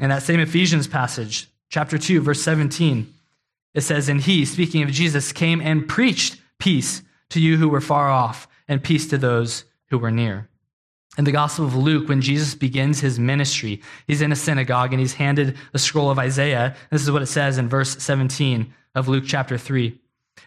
In 0.00 0.08
that 0.08 0.22
same 0.22 0.40
Ephesians 0.40 0.88
passage, 0.88 1.50
chapter 1.68 1.98
2, 1.98 2.22
verse 2.22 2.40
17, 2.40 3.12
it 3.74 3.82
says, 3.82 4.08
And 4.08 4.18
he, 4.18 4.46
speaking 4.46 4.82
of 4.82 4.90
Jesus, 4.90 5.30
came 5.30 5.60
and 5.60 5.86
preached 5.86 6.40
peace 6.58 7.02
to 7.28 7.38
you 7.38 7.58
who 7.58 7.68
were 7.68 7.82
far 7.82 8.08
off, 8.08 8.48
and 8.66 8.82
peace 8.82 9.06
to 9.08 9.18
those 9.18 9.66
who 9.90 9.98
were 9.98 10.10
near. 10.10 10.48
In 11.18 11.24
the 11.24 11.32
Gospel 11.32 11.66
of 11.66 11.76
Luke, 11.76 12.08
when 12.08 12.22
Jesus 12.22 12.54
begins 12.54 13.00
his 13.00 13.18
ministry, 13.18 13.82
he's 14.06 14.22
in 14.22 14.32
a 14.32 14.36
synagogue 14.36 14.94
and 14.94 15.00
he's 15.00 15.12
handed 15.12 15.58
the 15.72 15.78
scroll 15.78 16.10
of 16.10 16.18
Isaiah. 16.18 16.74
This 16.90 17.02
is 17.02 17.10
what 17.10 17.20
it 17.20 17.26
says 17.26 17.58
in 17.58 17.68
verse 17.68 18.02
17 18.02 18.72
of 18.94 19.08
Luke 19.08 19.24
chapter 19.26 19.58
3. 19.58 19.98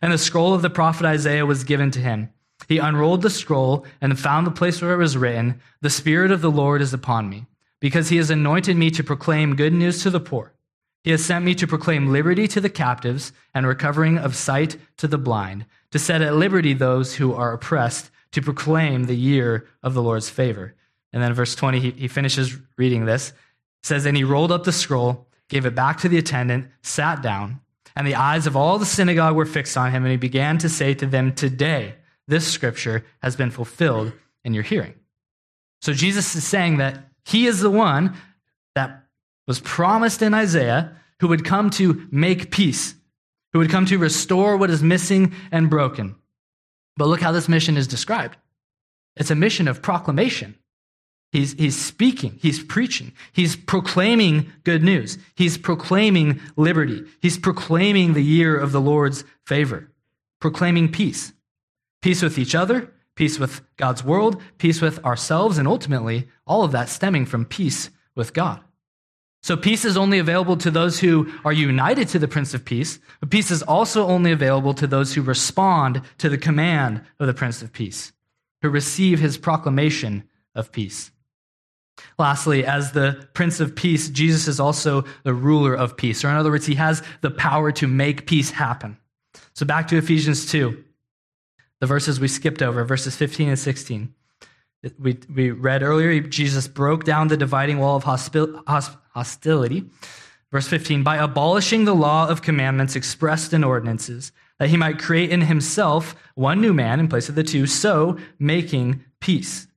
And 0.02 0.12
the 0.12 0.18
scroll 0.18 0.54
of 0.54 0.62
the 0.62 0.70
prophet 0.70 1.06
Isaiah 1.06 1.46
was 1.46 1.64
given 1.64 1.92
to 1.92 2.00
him. 2.00 2.30
He 2.68 2.78
unrolled 2.78 3.22
the 3.22 3.30
scroll 3.30 3.86
and 4.02 4.20
found 4.20 4.48
the 4.48 4.52
place 4.52 4.82
where 4.82 4.94
it 4.94 4.98
was 4.98 5.18
written, 5.18 5.62
The 5.82 5.90
Spirit 5.90 6.32
of 6.32 6.42
the 6.42 6.52
Lord 6.52 6.82
is 6.82 6.94
upon 6.94 7.30
me, 7.30 7.46
because 7.80 8.10
he 8.10 8.18
has 8.18 8.30
anointed 8.30 8.78
me 8.78 8.90
to 8.92 9.04
proclaim 9.04 9.56
good 9.56 9.74
news 9.74 10.02
to 10.04 10.10
the 10.10 10.20
poor. 10.20 10.54
He 11.04 11.12
has 11.12 11.24
sent 11.24 11.46
me 11.46 11.54
to 11.56 11.68
proclaim 11.68 12.12
liberty 12.12 12.48
to 12.48 12.60
the 12.60 12.70
captives 12.70 13.32
and 13.54 13.68
recovering 13.68 14.18
of 14.18 14.36
sight 14.36 14.78
to 14.98 15.08
the 15.08 15.20
blind, 15.20 15.66
to 15.92 16.00
set 16.00 16.24
at 16.24 16.36
liberty 16.36 16.74
those 16.74 17.16
who 17.16 17.34
are 17.34 17.54
oppressed, 17.54 18.10
to 18.32 18.42
proclaim 18.42 19.04
the 19.04 19.16
year 19.16 19.68
of 19.84 19.94
the 19.94 20.02
Lord's 20.02 20.30
favor. 20.30 20.74
And 21.14 21.22
then 21.22 21.34
verse 21.34 21.56
20, 21.56 21.80
he, 21.80 21.92
he 21.92 22.08
finishes 22.08 22.58
reading 22.78 23.06
this. 23.06 23.34
Says, 23.84 24.06
And 24.06 24.18
he 24.18 24.24
rolled 24.24 24.52
up 24.52 24.64
the 24.64 24.72
scroll, 24.72 25.28
gave 25.48 25.66
it 25.66 25.76
back 25.76 26.00
to 26.00 26.10
the 26.10 26.18
attendant, 26.18 26.68
sat 26.82 27.22
down. 27.22 27.62
And 27.96 28.06
the 28.06 28.16
eyes 28.16 28.46
of 28.46 28.56
all 28.56 28.78
the 28.78 28.86
synagogue 28.86 29.36
were 29.36 29.46
fixed 29.46 29.78
on 29.78 29.92
him, 29.92 30.04
and 30.04 30.12
he 30.12 30.18
began 30.18 30.58
to 30.60 30.70
say 30.70 30.94
to 30.96 31.06
them, 31.06 31.34
Today, 31.34 31.96
this 32.28 32.48
scripture 32.48 33.06
has 33.22 33.36
been 33.36 33.52
fulfilled 33.52 34.12
in 34.44 34.54
your 34.54 34.64
hearing. 34.64 34.96
So 35.82 35.94
Jesus 35.94 36.36
is 36.36 36.46
saying 36.46 36.78
that 36.78 37.10
he 37.24 37.48
is 37.48 37.60
the 37.60 37.70
one 37.70 38.16
that 38.76 39.04
was 39.48 39.60
promised 39.60 40.22
in 40.22 40.34
Isaiah 40.34 40.96
who 41.20 41.28
would 41.28 41.46
come 41.46 41.70
to 41.72 42.08
make 42.12 42.52
peace, 42.52 42.96
who 43.54 43.60
would 43.60 43.70
come 43.70 43.86
to 43.86 43.98
restore 43.98 44.58
what 44.58 44.70
is 44.70 44.84
missing 44.84 45.34
and 45.52 45.70
broken. 45.70 46.16
But 46.98 47.08
look 47.08 47.22
how 47.22 47.32
this 47.32 47.50
mission 47.50 47.78
is 47.78 47.88
described 47.88 48.38
it's 49.16 49.32
a 49.32 49.36
mission 49.36 49.68
of 49.68 49.82
proclamation. 49.82 50.56
He's, 51.36 51.52
he's 51.52 51.76
speaking, 51.76 52.40
he's 52.42 52.64
preaching, 52.64 53.12
he's 53.34 53.58
proclaiming 53.58 54.54
good 54.64 54.82
news, 54.82 55.18
he's 55.36 55.58
proclaiming 55.58 56.40
liberty, 56.56 57.04
he's 57.22 57.38
proclaiming 57.38 58.14
the 58.14 58.24
year 58.24 58.58
of 58.58 58.72
the 58.72 58.80
Lord's 58.80 59.26
favor, 59.46 59.92
proclaiming 60.40 60.94
peace. 60.94 61.34
Peace 62.02 62.22
with 62.22 62.40
each 62.40 62.56
other, 62.56 62.90
peace 63.16 63.38
with 63.38 63.60
God's 63.76 64.02
world, 64.02 64.42
peace 64.60 64.80
with 64.80 65.04
ourselves, 65.04 65.58
and 65.58 65.68
ultimately, 65.68 66.30
all 66.48 66.64
of 66.64 66.72
that 66.72 66.88
stemming 66.88 67.26
from 67.26 67.44
peace 67.44 67.90
with 68.16 68.32
God. 68.32 68.62
So, 69.44 69.58
peace 69.58 69.84
is 69.84 69.98
only 69.98 70.20
available 70.20 70.56
to 70.56 70.72
those 70.72 71.02
who 71.02 71.30
are 71.44 71.52
united 71.52 72.08
to 72.08 72.20
the 72.20 72.30
Prince 72.30 72.54
of 72.54 72.64
Peace, 72.64 72.98
but 73.20 73.30
peace 73.30 73.52
is 73.52 73.62
also 73.62 74.08
only 74.08 74.32
available 74.32 74.74
to 74.76 74.88
those 74.88 75.14
who 75.14 75.22
respond 75.22 76.02
to 76.20 76.30
the 76.30 76.38
command 76.38 77.02
of 77.20 77.28
the 77.28 77.34
Prince 77.34 77.62
of 77.62 77.74
Peace, 77.74 78.14
who 78.62 78.70
receive 78.70 79.20
his 79.20 79.38
proclamation 79.38 80.24
of 80.56 80.72
peace. 80.72 81.12
Lastly, 82.18 82.66
as 82.66 82.92
the 82.92 83.28
Prince 83.34 83.60
of 83.60 83.76
Peace, 83.76 84.10
Jesus 84.10 84.48
is 84.48 84.60
also 84.60 85.04
the 85.24 85.34
ruler 85.34 85.74
of 85.74 85.98
peace. 85.98 86.24
Or, 86.24 86.30
in 86.30 86.36
other 86.36 86.52
words, 86.52 86.66
he 86.66 86.76
has 86.76 87.04
the 87.22 87.32
power 87.32 87.72
to 87.74 87.88
make 87.88 88.28
peace 88.28 88.52
happen. 88.52 88.98
So, 89.54 89.66
back 89.66 89.88
to 89.90 89.98
Ephesians 89.98 90.46
2, 90.52 90.84
the 91.80 91.88
verses 91.88 92.20
we 92.20 92.28
skipped 92.28 92.62
over, 92.62 92.84
verses 92.84 93.16
15 93.16 93.50
and 93.50 93.60
16. 93.60 94.14
We, 95.00 95.18
we 95.34 95.52
read 95.52 95.82
earlier, 95.82 96.20
Jesus 96.22 96.68
broke 96.68 97.06
down 97.06 97.28
the 97.28 97.38
dividing 97.38 97.80
wall 97.80 97.96
of 97.96 98.04
hostility. 98.04 99.90
Verse 100.52 100.68
15, 100.68 101.04
by 101.04 101.18
abolishing 101.18 101.86
the 101.86 101.96
law 101.96 102.30
of 102.30 102.42
commandments 102.42 102.96
expressed 102.96 103.52
in 103.52 103.64
ordinances, 103.64 104.32
that 104.60 104.70
he 104.70 104.78
might 104.78 105.00
create 105.00 105.32
in 105.32 105.42
himself 105.42 106.16
one 106.36 106.62
new 106.62 106.74
man 106.74 107.00
in 107.00 107.08
place 107.08 107.28
of 107.28 107.36
the 107.36 107.44
two, 107.44 107.66
so 107.66 108.18
making 108.40 109.04
peace 109.20 109.68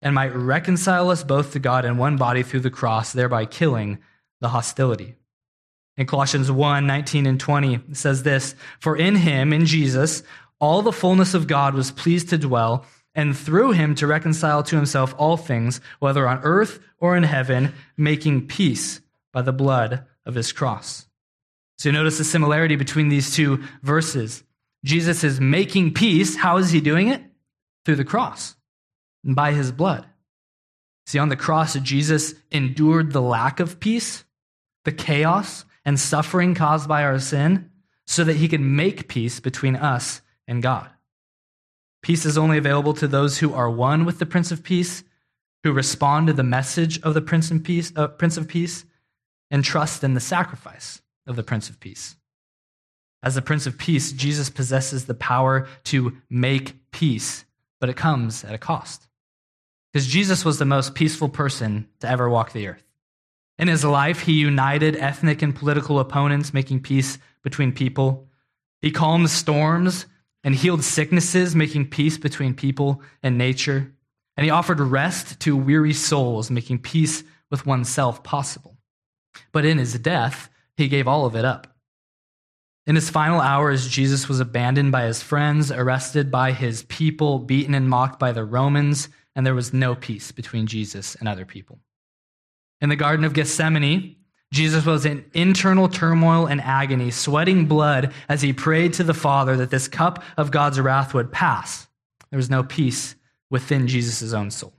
and 0.00 0.14
might 0.14 0.34
reconcile 0.34 1.10
us 1.10 1.24
both 1.24 1.52
to 1.52 1.58
God 1.58 1.84
in 1.84 1.98
one 1.98 2.16
body 2.16 2.42
through 2.42 2.60
the 2.60 2.70
cross, 2.70 3.12
thereby 3.12 3.44
killing 3.44 3.98
the 4.40 4.48
hostility. 4.48 5.16
In 5.96 6.06
Colossians 6.06 6.50
1 6.50 6.86
19 6.86 7.26
and 7.26 7.40
20, 7.40 7.74
it 7.74 7.96
says 7.96 8.22
this 8.22 8.54
For 8.78 8.96
in 8.96 9.16
him, 9.16 9.52
in 9.52 9.66
Jesus, 9.66 10.22
all 10.60 10.82
the 10.82 10.92
fullness 10.92 11.34
of 11.34 11.46
God 11.46 11.74
was 11.74 11.90
pleased 11.90 12.28
to 12.30 12.38
dwell, 12.38 12.86
and 13.14 13.36
through 13.36 13.72
him 13.72 13.94
to 13.96 14.06
reconcile 14.06 14.62
to 14.64 14.76
himself 14.76 15.14
all 15.18 15.36
things, 15.36 15.80
whether 15.98 16.28
on 16.28 16.40
earth 16.42 16.78
or 16.98 17.16
in 17.16 17.24
heaven, 17.24 17.74
making 17.96 18.46
peace 18.46 19.00
by 19.32 19.42
the 19.42 19.52
blood 19.52 20.04
of 20.24 20.34
his 20.34 20.52
cross. 20.52 21.06
So 21.78 21.88
you 21.88 21.92
notice 21.92 22.18
the 22.18 22.24
similarity 22.24 22.76
between 22.76 23.08
these 23.08 23.34
two 23.34 23.62
verses. 23.82 24.44
Jesus 24.84 25.24
is 25.24 25.40
making 25.40 25.94
peace. 25.94 26.36
How 26.36 26.58
is 26.58 26.70
he 26.70 26.80
doing 26.80 27.08
it? 27.08 27.22
Through 27.84 27.96
the 27.96 28.04
cross 28.04 28.54
and 29.24 29.34
by 29.34 29.52
his 29.52 29.72
blood. 29.72 30.06
See, 31.06 31.18
on 31.18 31.28
the 31.28 31.36
cross, 31.36 31.74
Jesus 31.80 32.34
endured 32.50 33.12
the 33.12 33.22
lack 33.22 33.60
of 33.60 33.80
peace, 33.80 34.24
the 34.84 34.92
chaos, 34.92 35.64
and 35.84 35.98
suffering 35.98 36.54
caused 36.54 36.88
by 36.88 37.02
our 37.02 37.18
sin 37.18 37.70
so 38.06 38.24
that 38.24 38.36
he 38.36 38.48
could 38.48 38.60
make 38.60 39.08
peace 39.08 39.40
between 39.40 39.76
us 39.76 40.20
and 40.46 40.62
God. 40.62 40.90
Peace 42.02 42.24
is 42.24 42.38
only 42.38 42.58
available 42.58 42.94
to 42.94 43.08
those 43.08 43.38
who 43.38 43.54
are 43.54 43.70
one 43.70 44.04
with 44.04 44.18
the 44.18 44.26
Prince 44.26 44.52
of 44.52 44.62
Peace, 44.62 45.02
who 45.64 45.72
respond 45.72 46.26
to 46.26 46.32
the 46.32 46.42
message 46.42 47.00
of 47.02 47.14
the 47.14 47.20
Prince 47.20 47.50
Peace, 47.62 47.92
uh, 47.96 48.08
Prince 48.08 48.36
of 48.36 48.46
Peace 48.46 48.84
and 49.50 49.64
trust 49.64 50.04
in 50.04 50.14
the 50.14 50.20
sacrifice 50.20 51.02
of 51.26 51.36
the 51.36 51.42
Prince 51.42 51.68
of 51.68 51.80
Peace. 51.80 52.16
As 53.22 53.34
the 53.34 53.42
Prince 53.42 53.66
of 53.66 53.78
Peace, 53.78 54.12
Jesus 54.12 54.50
possesses 54.50 55.06
the 55.06 55.14
power 55.14 55.66
to 55.84 56.16
make 56.30 56.90
peace, 56.92 57.44
but 57.80 57.88
it 57.88 57.96
comes 57.96 58.44
at 58.44 58.54
a 58.54 58.58
cost. 58.58 59.07
Because 59.98 60.12
Jesus 60.12 60.44
was 60.44 60.60
the 60.60 60.64
most 60.64 60.94
peaceful 60.94 61.28
person 61.28 61.88
to 61.98 62.08
ever 62.08 62.30
walk 62.30 62.52
the 62.52 62.68
earth. 62.68 62.84
In 63.58 63.66
his 63.66 63.84
life, 63.84 64.20
he 64.20 64.34
united 64.34 64.94
ethnic 64.94 65.42
and 65.42 65.52
political 65.52 65.98
opponents, 65.98 66.54
making 66.54 66.82
peace 66.82 67.18
between 67.42 67.72
people. 67.72 68.28
He 68.80 68.92
calmed 68.92 69.28
storms 69.28 70.06
and 70.44 70.54
healed 70.54 70.84
sicknesses, 70.84 71.56
making 71.56 71.90
peace 71.90 72.16
between 72.16 72.54
people 72.54 73.02
and 73.24 73.36
nature. 73.36 73.92
And 74.36 74.44
he 74.44 74.50
offered 74.50 74.78
rest 74.78 75.40
to 75.40 75.56
weary 75.56 75.94
souls, 75.94 76.48
making 76.48 76.78
peace 76.78 77.24
with 77.50 77.66
oneself 77.66 78.22
possible. 78.22 78.76
But 79.50 79.64
in 79.64 79.78
his 79.78 79.98
death, 79.98 80.48
he 80.76 80.86
gave 80.86 81.08
all 81.08 81.26
of 81.26 81.34
it 81.34 81.44
up. 81.44 81.76
In 82.86 82.94
his 82.94 83.10
final 83.10 83.40
hours, 83.40 83.88
Jesus 83.88 84.28
was 84.28 84.38
abandoned 84.38 84.92
by 84.92 85.06
his 85.06 85.24
friends, 85.24 85.72
arrested 85.72 86.30
by 86.30 86.52
his 86.52 86.84
people, 86.84 87.40
beaten 87.40 87.74
and 87.74 87.88
mocked 87.88 88.20
by 88.20 88.30
the 88.30 88.44
Romans, 88.44 89.08
and 89.38 89.46
there 89.46 89.54
was 89.54 89.72
no 89.72 89.94
peace 89.94 90.32
between 90.32 90.66
Jesus 90.66 91.14
and 91.14 91.28
other 91.28 91.44
people. 91.44 91.78
In 92.80 92.88
the 92.88 92.96
Garden 92.96 93.24
of 93.24 93.34
Gethsemane, 93.34 94.16
Jesus 94.52 94.84
was 94.84 95.06
in 95.06 95.24
internal 95.32 95.88
turmoil 95.88 96.46
and 96.46 96.60
agony, 96.60 97.12
sweating 97.12 97.66
blood 97.66 98.12
as 98.28 98.42
he 98.42 98.52
prayed 98.52 98.94
to 98.94 99.04
the 99.04 99.14
Father 99.14 99.56
that 99.58 99.70
this 99.70 99.86
cup 99.86 100.24
of 100.36 100.50
God's 100.50 100.80
wrath 100.80 101.14
would 101.14 101.30
pass. 101.30 101.86
There 102.30 102.36
was 102.36 102.50
no 102.50 102.64
peace 102.64 103.14
within 103.48 103.86
Jesus' 103.86 104.32
own 104.32 104.50
soul. 104.50 104.74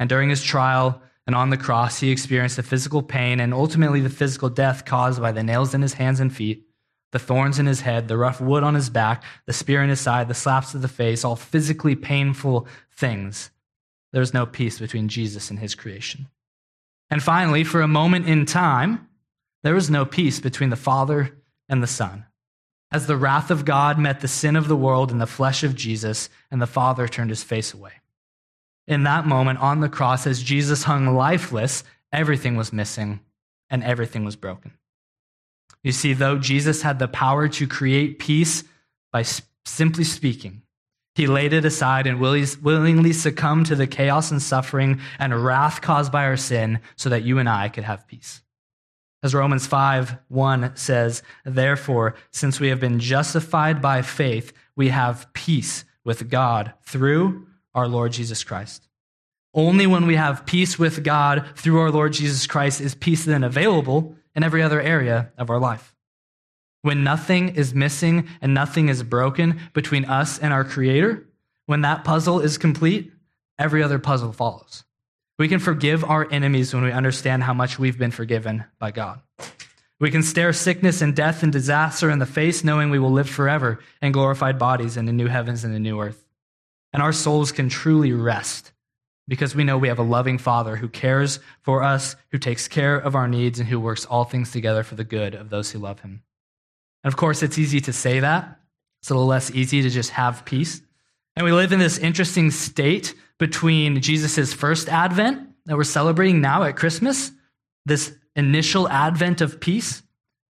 And 0.00 0.08
during 0.08 0.30
his 0.30 0.42
trial 0.42 1.00
and 1.28 1.36
on 1.36 1.50
the 1.50 1.56
cross, 1.56 2.00
he 2.00 2.10
experienced 2.10 2.56
the 2.56 2.64
physical 2.64 3.04
pain 3.04 3.38
and 3.38 3.54
ultimately 3.54 4.00
the 4.00 4.10
physical 4.10 4.48
death 4.48 4.84
caused 4.84 5.22
by 5.22 5.30
the 5.30 5.44
nails 5.44 5.74
in 5.74 5.82
his 5.82 5.94
hands 5.94 6.18
and 6.18 6.34
feet, 6.34 6.66
the 7.12 7.20
thorns 7.20 7.60
in 7.60 7.66
his 7.66 7.82
head, 7.82 8.08
the 8.08 8.16
rough 8.16 8.40
wood 8.40 8.64
on 8.64 8.74
his 8.74 8.90
back, 8.90 9.22
the 9.46 9.52
spear 9.52 9.80
in 9.80 9.90
his 9.90 10.00
side, 10.00 10.26
the 10.26 10.34
slaps 10.34 10.72
to 10.72 10.78
the 10.78 10.88
face, 10.88 11.24
all 11.24 11.36
physically 11.36 11.94
painful 11.94 12.66
things. 12.96 13.52
There 14.12 14.20
was 14.20 14.34
no 14.34 14.46
peace 14.46 14.78
between 14.78 15.08
Jesus 15.08 15.50
and 15.50 15.58
his 15.58 15.74
creation. 15.74 16.28
And 17.10 17.22
finally, 17.22 17.64
for 17.64 17.80
a 17.80 17.88
moment 17.88 18.26
in 18.26 18.46
time, 18.46 19.08
there 19.62 19.74
was 19.74 19.90
no 19.90 20.04
peace 20.04 20.40
between 20.40 20.70
the 20.70 20.76
Father 20.76 21.36
and 21.68 21.82
the 21.82 21.86
Son. 21.86 22.24
As 22.92 23.06
the 23.06 23.16
wrath 23.16 23.50
of 23.50 23.64
God 23.64 23.98
met 23.98 24.20
the 24.20 24.28
sin 24.28 24.56
of 24.56 24.68
the 24.68 24.76
world 24.76 25.12
in 25.12 25.18
the 25.18 25.26
flesh 25.26 25.62
of 25.62 25.76
Jesus, 25.76 26.28
and 26.50 26.60
the 26.60 26.66
Father 26.66 27.06
turned 27.06 27.30
his 27.30 27.44
face 27.44 27.72
away. 27.72 27.92
In 28.88 29.04
that 29.04 29.26
moment 29.26 29.60
on 29.60 29.80
the 29.80 29.88
cross, 29.88 30.26
as 30.26 30.42
Jesus 30.42 30.82
hung 30.82 31.14
lifeless, 31.14 31.84
everything 32.12 32.56
was 32.56 32.72
missing 32.72 33.20
and 33.68 33.84
everything 33.84 34.24
was 34.24 34.34
broken. 34.34 34.72
You 35.84 35.92
see, 35.92 36.12
though 36.12 36.38
Jesus 36.38 36.82
had 36.82 36.98
the 36.98 37.08
power 37.08 37.48
to 37.48 37.66
create 37.68 38.18
peace 38.18 38.64
by 39.12 39.24
simply 39.64 40.04
speaking, 40.04 40.62
he 41.14 41.26
laid 41.26 41.52
it 41.52 41.64
aside 41.64 42.06
and 42.06 42.20
willingly 42.20 43.12
succumbed 43.12 43.66
to 43.66 43.74
the 43.74 43.86
chaos 43.86 44.30
and 44.30 44.40
suffering 44.40 45.00
and 45.18 45.44
wrath 45.44 45.80
caused 45.80 46.12
by 46.12 46.24
our 46.24 46.36
sin 46.36 46.80
so 46.96 47.08
that 47.08 47.24
you 47.24 47.38
and 47.38 47.48
I 47.48 47.68
could 47.68 47.84
have 47.84 48.06
peace. 48.06 48.42
As 49.22 49.34
Romans 49.34 49.66
5 49.66 50.16
1 50.28 50.76
says, 50.76 51.22
Therefore, 51.44 52.14
since 52.30 52.58
we 52.58 52.68
have 52.68 52.80
been 52.80 53.00
justified 53.00 53.82
by 53.82 54.02
faith, 54.02 54.52
we 54.76 54.88
have 54.88 55.30
peace 55.34 55.84
with 56.04 56.30
God 56.30 56.72
through 56.84 57.46
our 57.74 57.86
Lord 57.86 58.12
Jesus 58.12 58.42
Christ. 58.44 58.88
Only 59.52 59.86
when 59.86 60.06
we 60.06 60.14
have 60.14 60.46
peace 60.46 60.78
with 60.78 61.02
God 61.04 61.44
through 61.56 61.80
our 61.80 61.90
Lord 61.90 62.12
Jesus 62.12 62.46
Christ 62.46 62.80
is 62.80 62.94
peace 62.94 63.24
then 63.24 63.44
available 63.44 64.14
in 64.34 64.42
every 64.42 64.62
other 64.62 64.80
area 64.80 65.32
of 65.36 65.50
our 65.50 65.58
life. 65.58 65.94
When 66.82 67.04
nothing 67.04 67.56
is 67.56 67.74
missing 67.74 68.28
and 68.40 68.54
nothing 68.54 68.88
is 68.88 69.02
broken 69.02 69.60
between 69.74 70.06
us 70.06 70.38
and 70.38 70.52
our 70.52 70.64
Creator, 70.64 71.26
when 71.66 71.82
that 71.82 72.04
puzzle 72.04 72.40
is 72.40 72.58
complete, 72.58 73.12
every 73.58 73.82
other 73.82 73.98
puzzle 73.98 74.32
follows. 74.32 74.84
We 75.38 75.48
can 75.48 75.58
forgive 75.58 76.04
our 76.04 76.26
enemies 76.30 76.74
when 76.74 76.84
we 76.84 76.92
understand 76.92 77.42
how 77.42 77.54
much 77.54 77.78
we've 77.78 77.98
been 77.98 78.10
forgiven 78.10 78.64
by 78.78 78.90
God. 78.90 79.20
We 79.98 80.10
can 80.10 80.22
stare 80.22 80.54
sickness 80.54 81.02
and 81.02 81.14
death 81.14 81.42
and 81.42 81.52
disaster 81.52 82.10
in 82.10 82.18
the 82.18 82.26
face, 82.26 82.64
knowing 82.64 82.90
we 82.90 82.98
will 82.98 83.12
live 83.12 83.28
forever 83.28 83.80
in 84.00 84.12
glorified 84.12 84.58
bodies 84.58 84.96
in 84.96 85.04
the 85.04 85.12
new 85.12 85.26
heavens 85.26 85.62
and 85.62 85.74
the 85.74 85.78
new 85.78 86.00
earth. 86.00 86.26
And 86.92 87.02
our 87.02 87.12
souls 87.12 87.52
can 87.52 87.68
truly 87.68 88.12
rest 88.12 88.72
because 89.28 89.54
we 89.54 89.62
know 89.62 89.78
we 89.78 89.88
have 89.88 89.98
a 89.98 90.02
loving 90.02 90.38
Father 90.38 90.76
who 90.76 90.88
cares 90.88 91.38
for 91.62 91.82
us, 91.82 92.16
who 92.32 92.38
takes 92.38 92.66
care 92.66 92.96
of 92.96 93.14
our 93.14 93.28
needs, 93.28 93.60
and 93.60 93.68
who 93.68 93.78
works 93.78 94.06
all 94.06 94.24
things 94.24 94.50
together 94.50 94.82
for 94.82 94.94
the 94.94 95.04
good 95.04 95.34
of 95.34 95.50
those 95.50 95.70
who 95.70 95.78
love 95.78 96.00
him. 96.00 96.22
And 97.02 97.12
of 97.12 97.16
course, 97.16 97.42
it's 97.42 97.58
easy 97.58 97.80
to 97.82 97.92
say 97.92 98.20
that. 98.20 98.58
It's 99.00 99.10
a 99.10 99.14
little 99.14 99.28
less 99.28 99.50
easy 99.50 99.82
to 99.82 99.90
just 99.90 100.10
have 100.10 100.44
peace. 100.44 100.82
And 101.36 101.44
we 101.44 101.52
live 101.52 101.72
in 101.72 101.78
this 101.78 101.98
interesting 101.98 102.50
state 102.50 103.14
between 103.38 104.00
Jesus' 104.02 104.52
first 104.52 104.88
advent 104.88 105.48
that 105.66 105.76
we're 105.76 105.84
celebrating 105.84 106.40
now 106.40 106.64
at 106.64 106.76
Christmas, 106.76 107.32
this 107.86 108.14
initial 108.36 108.88
advent 108.88 109.40
of 109.40 109.60
peace, 109.60 110.02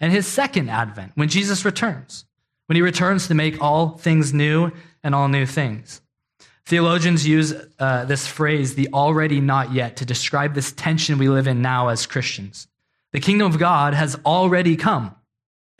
and 0.00 0.12
his 0.12 0.26
second 0.26 0.68
advent 0.68 1.12
when 1.14 1.28
Jesus 1.28 1.64
returns, 1.64 2.26
when 2.66 2.76
he 2.76 2.82
returns 2.82 3.28
to 3.28 3.34
make 3.34 3.62
all 3.62 3.96
things 3.96 4.34
new 4.34 4.70
and 5.02 5.14
all 5.14 5.28
new 5.28 5.46
things. 5.46 6.02
Theologians 6.66 7.26
use 7.26 7.54
uh, 7.78 8.04
this 8.06 8.26
phrase, 8.26 8.74
the 8.74 8.88
already 8.92 9.40
not 9.40 9.72
yet, 9.72 9.96
to 9.96 10.04
describe 10.06 10.54
this 10.54 10.72
tension 10.72 11.18
we 11.18 11.28
live 11.28 11.46
in 11.46 11.62
now 11.62 11.88
as 11.88 12.06
Christians. 12.06 12.68
The 13.12 13.20
kingdom 13.20 13.52
of 13.52 13.58
God 13.58 13.94
has 13.94 14.16
already 14.26 14.76
come 14.76 15.14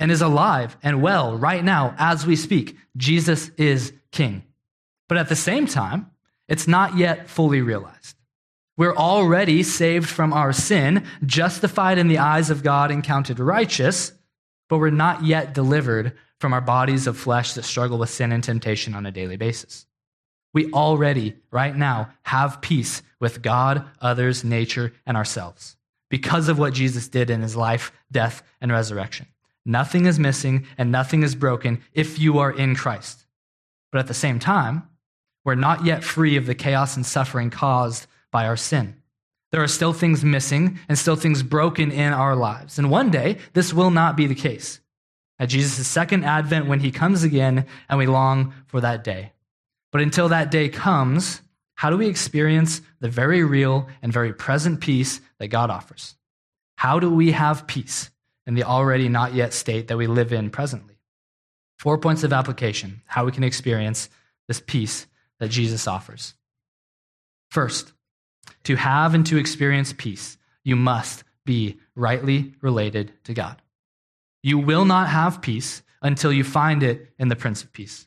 and 0.04 0.12
is 0.12 0.20
alive 0.20 0.76
and 0.82 1.00
well 1.00 1.34
right 1.34 1.64
now 1.64 1.94
as 1.96 2.26
we 2.26 2.36
speak. 2.36 2.76
Jesus 2.94 3.50
is 3.56 3.94
king. 4.12 4.42
But 5.08 5.16
at 5.16 5.30
the 5.30 5.34
same 5.34 5.66
time, 5.66 6.10
it's 6.46 6.68
not 6.68 6.98
yet 6.98 7.30
fully 7.30 7.62
realized. 7.62 8.14
We're 8.76 8.94
already 8.94 9.62
saved 9.62 10.06
from 10.06 10.34
our 10.34 10.52
sin, 10.52 11.06
justified 11.24 11.96
in 11.96 12.08
the 12.08 12.18
eyes 12.18 12.50
of 12.50 12.62
God, 12.62 12.90
and 12.90 13.02
counted 13.02 13.40
righteous, 13.40 14.12
but 14.68 14.76
we're 14.76 14.90
not 14.90 15.24
yet 15.24 15.54
delivered 15.54 16.12
from 16.38 16.52
our 16.52 16.60
bodies 16.60 17.06
of 17.06 17.16
flesh 17.16 17.54
that 17.54 17.62
struggle 17.62 17.96
with 17.96 18.10
sin 18.10 18.30
and 18.30 18.44
temptation 18.44 18.94
on 18.94 19.06
a 19.06 19.10
daily 19.10 19.38
basis. 19.38 19.86
We 20.52 20.70
already, 20.72 21.36
right 21.50 21.74
now, 21.74 22.10
have 22.24 22.60
peace 22.60 23.00
with 23.20 23.40
God, 23.40 23.86
others, 24.02 24.44
nature, 24.44 24.92
and 25.06 25.16
ourselves 25.16 25.76
because 26.10 26.50
of 26.50 26.58
what 26.58 26.74
Jesus 26.74 27.08
did 27.08 27.30
in 27.30 27.40
his 27.40 27.56
life, 27.56 27.90
death, 28.12 28.42
and 28.60 28.70
resurrection. 28.70 29.28
Nothing 29.66 30.06
is 30.06 30.18
missing 30.18 30.66
and 30.76 30.92
nothing 30.92 31.22
is 31.22 31.34
broken 31.34 31.82
if 31.92 32.18
you 32.18 32.38
are 32.38 32.50
in 32.50 32.74
Christ. 32.74 33.24
But 33.90 34.00
at 34.00 34.06
the 34.06 34.14
same 34.14 34.38
time, 34.38 34.88
we're 35.44 35.54
not 35.54 35.84
yet 35.84 36.04
free 36.04 36.36
of 36.36 36.46
the 36.46 36.54
chaos 36.54 36.96
and 36.96 37.04
suffering 37.04 37.50
caused 37.50 38.06
by 38.30 38.46
our 38.46 38.56
sin. 38.56 38.96
There 39.52 39.62
are 39.62 39.68
still 39.68 39.92
things 39.92 40.24
missing 40.24 40.80
and 40.88 40.98
still 40.98 41.16
things 41.16 41.42
broken 41.42 41.92
in 41.92 42.12
our 42.12 42.34
lives. 42.34 42.78
And 42.78 42.90
one 42.90 43.10
day, 43.10 43.38
this 43.52 43.72
will 43.72 43.90
not 43.90 44.16
be 44.16 44.26
the 44.26 44.34
case. 44.34 44.80
At 45.38 45.48
Jesus' 45.48 45.86
second 45.86 46.24
advent, 46.24 46.66
when 46.66 46.80
he 46.80 46.90
comes 46.90 47.22
again, 47.22 47.66
and 47.88 47.98
we 47.98 48.06
long 48.06 48.52
for 48.66 48.80
that 48.80 49.04
day. 49.04 49.32
But 49.92 50.00
until 50.00 50.28
that 50.28 50.50
day 50.50 50.68
comes, 50.68 51.40
how 51.76 51.90
do 51.90 51.96
we 51.96 52.08
experience 52.08 52.80
the 53.00 53.08
very 53.08 53.44
real 53.44 53.88
and 54.02 54.12
very 54.12 54.32
present 54.32 54.80
peace 54.80 55.20
that 55.38 55.48
God 55.48 55.70
offers? 55.70 56.16
How 56.76 56.98
do 56.98 57.10
we 57.10 57.32
have 57.32 57.66
peace? 57.66 58.10
In 58.46 58.54
the 58.54 58.64
already 58.64 59.08
not 59.08 59.34
yet 59.34 59.52
state 59.52 59.88
that 59.88 59.96
we 59.96 60.06
live 60.06 60.32
in 60.32 60.50
presently. 60.50 60.98
Four 61.78 61.98
points 61.98 62.24
of 62.24 62.32
application 62.32 63.02
how 63.06 63.24
we 63.24 63.32
can 63.32 63.44
experience 63.44 64.08
this 64.48 64.62
peace 64.64 65.06
that 65.40 65.50
Jesus 65.50 65.88
offers. 65.88 66.34
First, 67.50 67.92
to 68.64 68.76
have 68.76 69.14
and 69.14 69.24
to 69.26 69.38
experience 69.38 69.94
peace, 69.96 70.36
you 70.62 70.76
must 70.76 71.24
be 71.44 71.78
rightly 71.94 72.54
related 72.60 73.12
to 73.24 73.34
God. 73.34 73.60
You 74.42 74.58
will 74.58 74.84
not 74.84 75.08
have 75.08 75.42
peace 75.42 75.82
until 76.02 76.32
you 76.32 76.44
find 76.44 76.82
it 76.82 77.12
in 77.18 77.28
the 77.28 77.36
Prince 77.36 77.62
of 77.62 77.72
Peace. 77.72 78.06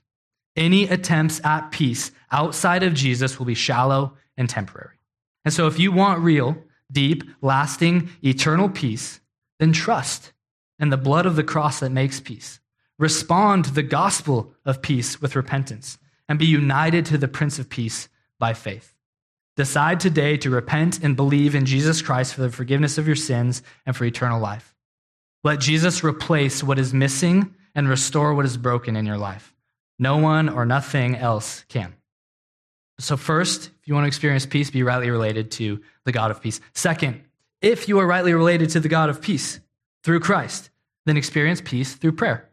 Any 0.56 0.86
attempts 0.86 1.40
at 1.44 1.72
peace 1.72 2.12
outside 2.32 2.84
of 2.84 2.94
Jesus 2.94 3.38
will 3.38 3.46
be 3.46 3.56
shallow 3.56 4.14
and 4.38 4.50
temporary. 4.50 4.98
And 5.46 5.54
so, 5.54 5.68
if 5.68 5.80
you 5.80 5.92
want 5.92 6.20
real, 6.20 6.58
deep, 6.92 7.24
lasting, 7.42 8.10
eternal 8.24 8.70
peace, 8.70 9.20
then 9.60 9.74
trust 9.74 10.34
in 10.80 10.90
the 10.90 10.98
blood 10.98 11.26
of 11.26 11.36
the 11.36 11.44
cross 11.44 11.80
that 11.80 11.92
makes 11.92 12.20
peace. 12.20 12.60
Respond 13.00 13.66
to 13.66 13.74
the 13.74 13.84
gospel 13.84 14.54
of 14.66 14.82
peace 14.82 15.22
with 15.22 15.36
repentance 15.36 15.98
and 16.28 16.40
be 16.40 16.46
united 16.46 17.06
to 17.06 17.18
the 17.18 17.28
Prince 17.28 17.60
of 17.60 17.70
Peace 17.70 18.10
by 18.40 18.54
faith. 18.54 18.94
Decide 19.56 20.00
today 20.00 20.38
to 20.38 20.50
repent 20.50 21.04
and 21.04 21.16
believe 21.16 21.56
in 21.56 21.66
Jesus 21.66 22.02
Christ 22.02 22.34
for 22.34 22.42
the 22.42 22.52
forgiveness 22.52 22.98
of 22.98 23.08
your 23.08 23.16
sins 23.16 23.64
and 23.86 23.96
for 23.96 24.06
eternal 24.06 24.40
life. 24.40 24.76
Let 25.44 25.60
Jesus 25.60 26.04
replace 26.04 26.64
what 26.64 26.80
is 26.80 26.94
missing 26.94 27.56
and 27.74 27.88
restore 27.88 28.34
what 28.34 28.46
is 28.46 28.58
broken 28.58 28.96
in 28.96 29.06
your 29.06 29.18
life. 29.18 29.56
No 30.00 30.18
one 30.18 30.50
or 30.50 30.66
nothing 30.66 31.16
else 31.16 31.66
can. 31.70 31.96
So, 33.00 33.18
first, 33.18 33.68
if 33.68 33.88
you 33.88 33.94
want 33.94 34.06
to 34.06 34.08
experience 34.08 34.46
peace, 34.46 34.70
be 34.72 34.84
rightly 34.84 35.10
related 35.10 35.52
to 35.52 35.82
the 36.06 36.12
God 36.12 36.32
of 36.32 36.42
peace. 36.42 36.60
Second, 36.74 37.24
if 37.62 37.88
you 37.88 38.00
are 38.00 38.08
rightly 38.08 38.34
related 38.34 38.70
to 38.72 38.80
the 38.80 38.90
God 38.90 39.10
of 39.10 39.22
peace 39.22 39.60
through 40.04 40.20
Christ, 40.20 40.70
then 41.06 41.18
experience 41.18 41.62
peace 41.64 41.96
through 41.96 42.14
prayer. 42.14 42.50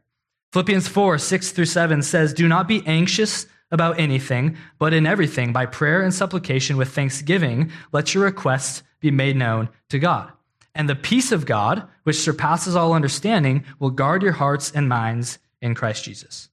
Philippians 0.52 0.88
4 0.88 1.18
6 1.18 1.52
through 1.52 1.64
7 1.64 2.02
says, 2.02 2.32
Do 2.32 2.48
not 2.48 2.68
be 2.68 2.86
anxious 2.86 3.46
about 3.70 3.98
anything, 3.98 4.56
but 4.78 4.94
in 4.94 5.06
everything, 5.06 5.52
by 5.52 5.66
prayer 5.66 6.00
and 6.00 6.14
supplication 6.14 6.76
with 6.76 6.94
thanksgiving, 6.94 7.72
let 7.92 8.14
your 8.14 8.24
requests 8.24 8.82
be 9.00 9.10
made 9.10 9.36
known 9.36 9.68
to 9.88 9.98
God. 9.98 10.32
And 10.74 10.88
the 10.88 10.94
peace 10.94 11.32
of 11.32 11.46
God, 11.46 11.86
which 12.04 12.20
surpasses 12.20 12.76
all 12.76 12.92
understanding, 12.92 13.64
will 13.78 13.90
guard 13.90 14.22
your 14.22 14.32
hearts 14.32 14.70
and 14.70 14.88
minds 14.88 15.38
in 15.60 15.74
Christ 15.74 16.04
Jesus. 16.04 16.48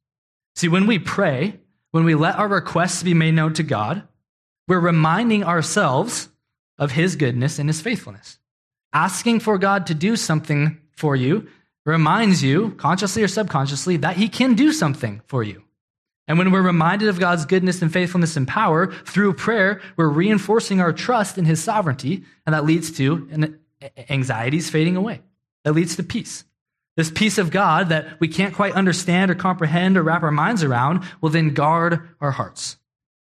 See, 0.56 0.68
when 0.68 0.88
we 0.88 1.00
pray, 1.00 1.60
when 1.92 2.04
we 2.04 2.16
let 2.16 2.38
our 2.38 2.48
requests 2.48 3.04
be 3.04 3.14
made 3.14 3.34
known 3.34 3.54
to 3.54 3.64
God, 3.64 4.04
we're 4.68 4.80
reminding 4.80 5.44
ourselves 5.44 6.30
of 6.78 6.92
His 6.92 7.16
goodness 7.16 7.60
and 7.60 7.70
His 7.70 7.82
faithfulness. 7.82 8.40
Asking 8.94 9.40
for 9.40 9.58
God 9.58 9.88
to 9.88 9.94
do 9.94 10.16
something 10.16 10.78
for 10.96 11.16
you 11.16 11.48
reminds 11.86 12.44
you, 12.44 12.72
consciously 12.72 13.24
or 13.24 13.28
subconsciously, 13.28 13.98
that 13.98 14.18
He 14.18 14.28
can 14.28 14.54
do 14.54 14.72
something 14.72 15.22
for 15.28 15.44
you. 15.44 15.64
And 16.28 16.38
when 16.38 16.52
we're 16.52 16.62
reminded 16.62 17.10
of 17.10 17.20
God's 17.20 17.46
goodness 17.46 17.82
and 17.82 17.92
faithfulness 17.92 18.38
and 18.38 18.48
power 18.48 18.92
through 19.06 19.34
prayer, 19.34 19.82
we're 19.98 20.08
reinforcing 20.08 20.80
our 20.80 20.94
trust 20.94 21.38
in 21.38 21.46
His 21.46 21.64
sovereignty, 21.64 22.24
and 22.46 22.54
that 22.54 22.66
leads 22.66 22.92
to 22.98 23.58
anxieties 24.10 24.70
fading 24.70 24.96
away. 24.96 25.22
That 25.64 25.74
leads 25.74 25.96
to 25.96 26.04
peace. 26.04 26.44
This 26.98 27.10
peace 27.10 27.38
of 27.38 27.52
God 27.52 27.90
that 27.90 28.20
we 28.20 28.28
can't 28.28 28.54
quite 28.54 28.74
understand 28.74 29.32
or 29.32 29.36
comprehend 29.36 29.98
or 29.98 30.04
wrap 30.04 30.24
our 30.24 30.32
minds 30.32 30.64
around 30.64 31.04
will 31.22 31.30
then 31.30 31.54
guard 31.54 32.02
our 32.20 32.32
hearts. 32.32 32.78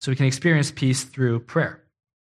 So 0.01 0.11
we 0.11 0.15
can 0.15 0.25
experience 0.25 0.71
peace 0.71 1.03
through 1.03 1.39
prayer. 1.41 1.81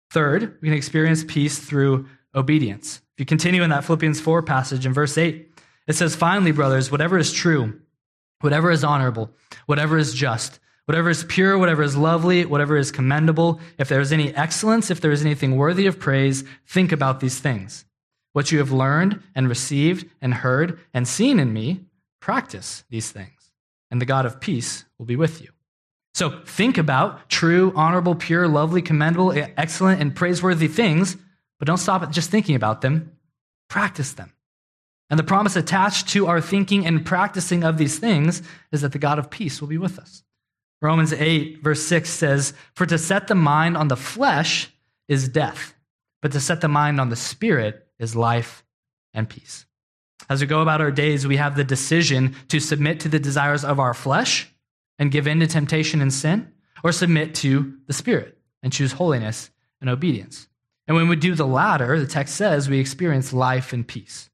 Third, 0.09 0.57
we 0.61 0.67
can 0.67 0.77
experience 0.77 1.23
peace 1.25 1.59
through 1.59 2.07
obedience. 2.35 3.00
You 3.21 3.25
continue 3.25 3.61
in 3.61 3.69
that 3.69 3.83
Philippians 3.83 4.19
4 4.19 4.41
passage 4.41 4.83
in 4.83 4.95
verse 4.95 5.15
8, 5.15 5.47
it 5.85 5.93
says, 5.93 6.15
Finally, 6.15 6.53
brothers, 6.53 6.89
whatever 6.89 7.19
is 7.19 7.31
true, 7.31 7.79
whatever 8.39 8.71
is 8.71 8.83
honorable, 8.83 9.29
whatever 9.67 9.99
is 9.99 10.15
just, 10.15 10.59
whatever 10.85 11.07
is 11.07 11.23
pure, 11.25 11.55
whatever 11.55 11.83
is 11.83 11.95
lovely, 11.95 12.45
whatever 12.45 12.77
is 12.77 12.91
commendable, 12.91 13.59
if 13.77 13.89
there 13.89 14.01
is 14.01 14.11
any 14.11 14.33
excellence, 14.33 14.89
if 14.89 15.01
there 15.01 15.11
is 15.11 15.23
anything 15.23 15.55
worthy 15.55 15.85
of 15.85 15.99
praise, 15.99 16.43
think 16.65 16.91
about 16.91 17.19
these 17.19 17.39
things. 17.39 17.85
What 18.33 18.51
you 18.51 18.57
have 18.57 18.71
learned 18.71 19.21
and 19.35 19.47
received 19.47 20.09
and 20.19 20.33
heard 20.33 20.79
and 20.91 21.07
seen 21.07 21.39
in 21.39 21.53
me, 21.53 21.81
practice 22.21 22.85
these 22.89 23.11
things, 23.11 23.51
and 23.91 24.01
the 24.01 24.05
God 24.07 24.25
of 24.25 24.41
peace 24.41 24.85
will 24.97 25.05
be 25.05 25.15
with 25.15 25.43
you. 25.43 25.49
So 26.15 26.41
think 26.43 26.79
about 26.79 27.29
true, 27.29 27.71
honorable, 27.75 28.15
pure, 28.15 28.47
lovely, 28.47 28.81
commendable, 28.81 29.31
excellent, 29.57 30.01
and 30.01 30.15
praiseworthy 30.15 30.67
things, 30.67 31.17
but 31.61 31.67
don't 31.67 31.77
stop 31.77 32.01
at 32.01 32.09
just 32.09 32.31
thinking 32.31 32.55
about 32.55 32.81
them. 32.81 33.11
Practice 33.69 34.13
them. 34.13 34.33
And 35.11 35.19
the 35.19 35.23
promise 35.23 35.55
attached 35.55 36.09
to 36.09 36.25
our 36.25 36.41
thinking 36.41 36.87
and 36.87 37.05
practicing 37.05 37.63
of 37.63 37.77
these 37.77 37.99
things 37.99 38.41
is 38.71 38.81
that 38.81 38.93
the 38.93 38.97
God 38.97 39.19
of 39.19 39.29
peace 39.29 39.61
will 39.61 39.67
be 39.67 39.77
with 39.77 39.99
us. 39.99 40.23
Romans 40.81 41.13
8, 41.13 41.61
verse 41.61 41.83
6 41.83 42.09
says, 42.09 42.55
For 42.73 42.87
to 42.87 42.97
set 42.97 43.27
the 43.27 43.35
mind 43.35 43.77
on 43.77 43.89
the 43.89 43.95
flesh 43.95 44.71
is 45.07 45.29
death, 45.29 45.75
but 46.19 46.31
to 46.31 46.39
set 46.39 46.61
the 46.61 46.67
mind 46.67 46.99
on 46.99 47.09
the 47.09 47.15
spirit 47.15 47.85
is 47.99 48.15
life 48.15 48.63
and 49.13 49.29
peace. 49.29 49.67
As 50.31 50.41
we 50.41 50.47
go 50.47 50.63
about 50.63 50.81
our 50.81 50.89
days, 50.89 51.27
we 51.27 51.37
have 51.37 51.55
the 51.55 51.63
decision 51.63 52.33
to 52.47 52.59
submit 52.59 53.01
to 53.01 53.09
the 53.09 53.19
desires 53.19 53.63
of 53.63 53.79
our 53.79 53.93
flesh 53.93 54.51
and 54.97 55.11
give 55.11 55.27
in 55.27 55.39
to 55.41 55.45
temptation 55.45 56.01
and 56.01 56.11
sin, 56.11 56.51
or 56.83 56.91
submit 56.91 57.35
to 57.35 57.77
the 57.85 57.93
Spirit 57.93 58.35
and 58.63 58.73
choose 58.73 58.93
holiness 58.93 59.51
and 59.79 59.91
obedience. 59.91 60.47
And 60.87 60.97
when 60.97 61.07
we 61.07 61.15
do 61.15 61.35
the 61.35 61.47
latter, 61.47 61.99
the 61.99 62.07
text 62.07 62.35
says 62.35 62.69
we 62.69 62.79
experience 62.79 63.33
life 63.33 63.73
and 63.73 63.87
peace. 63.87 64.29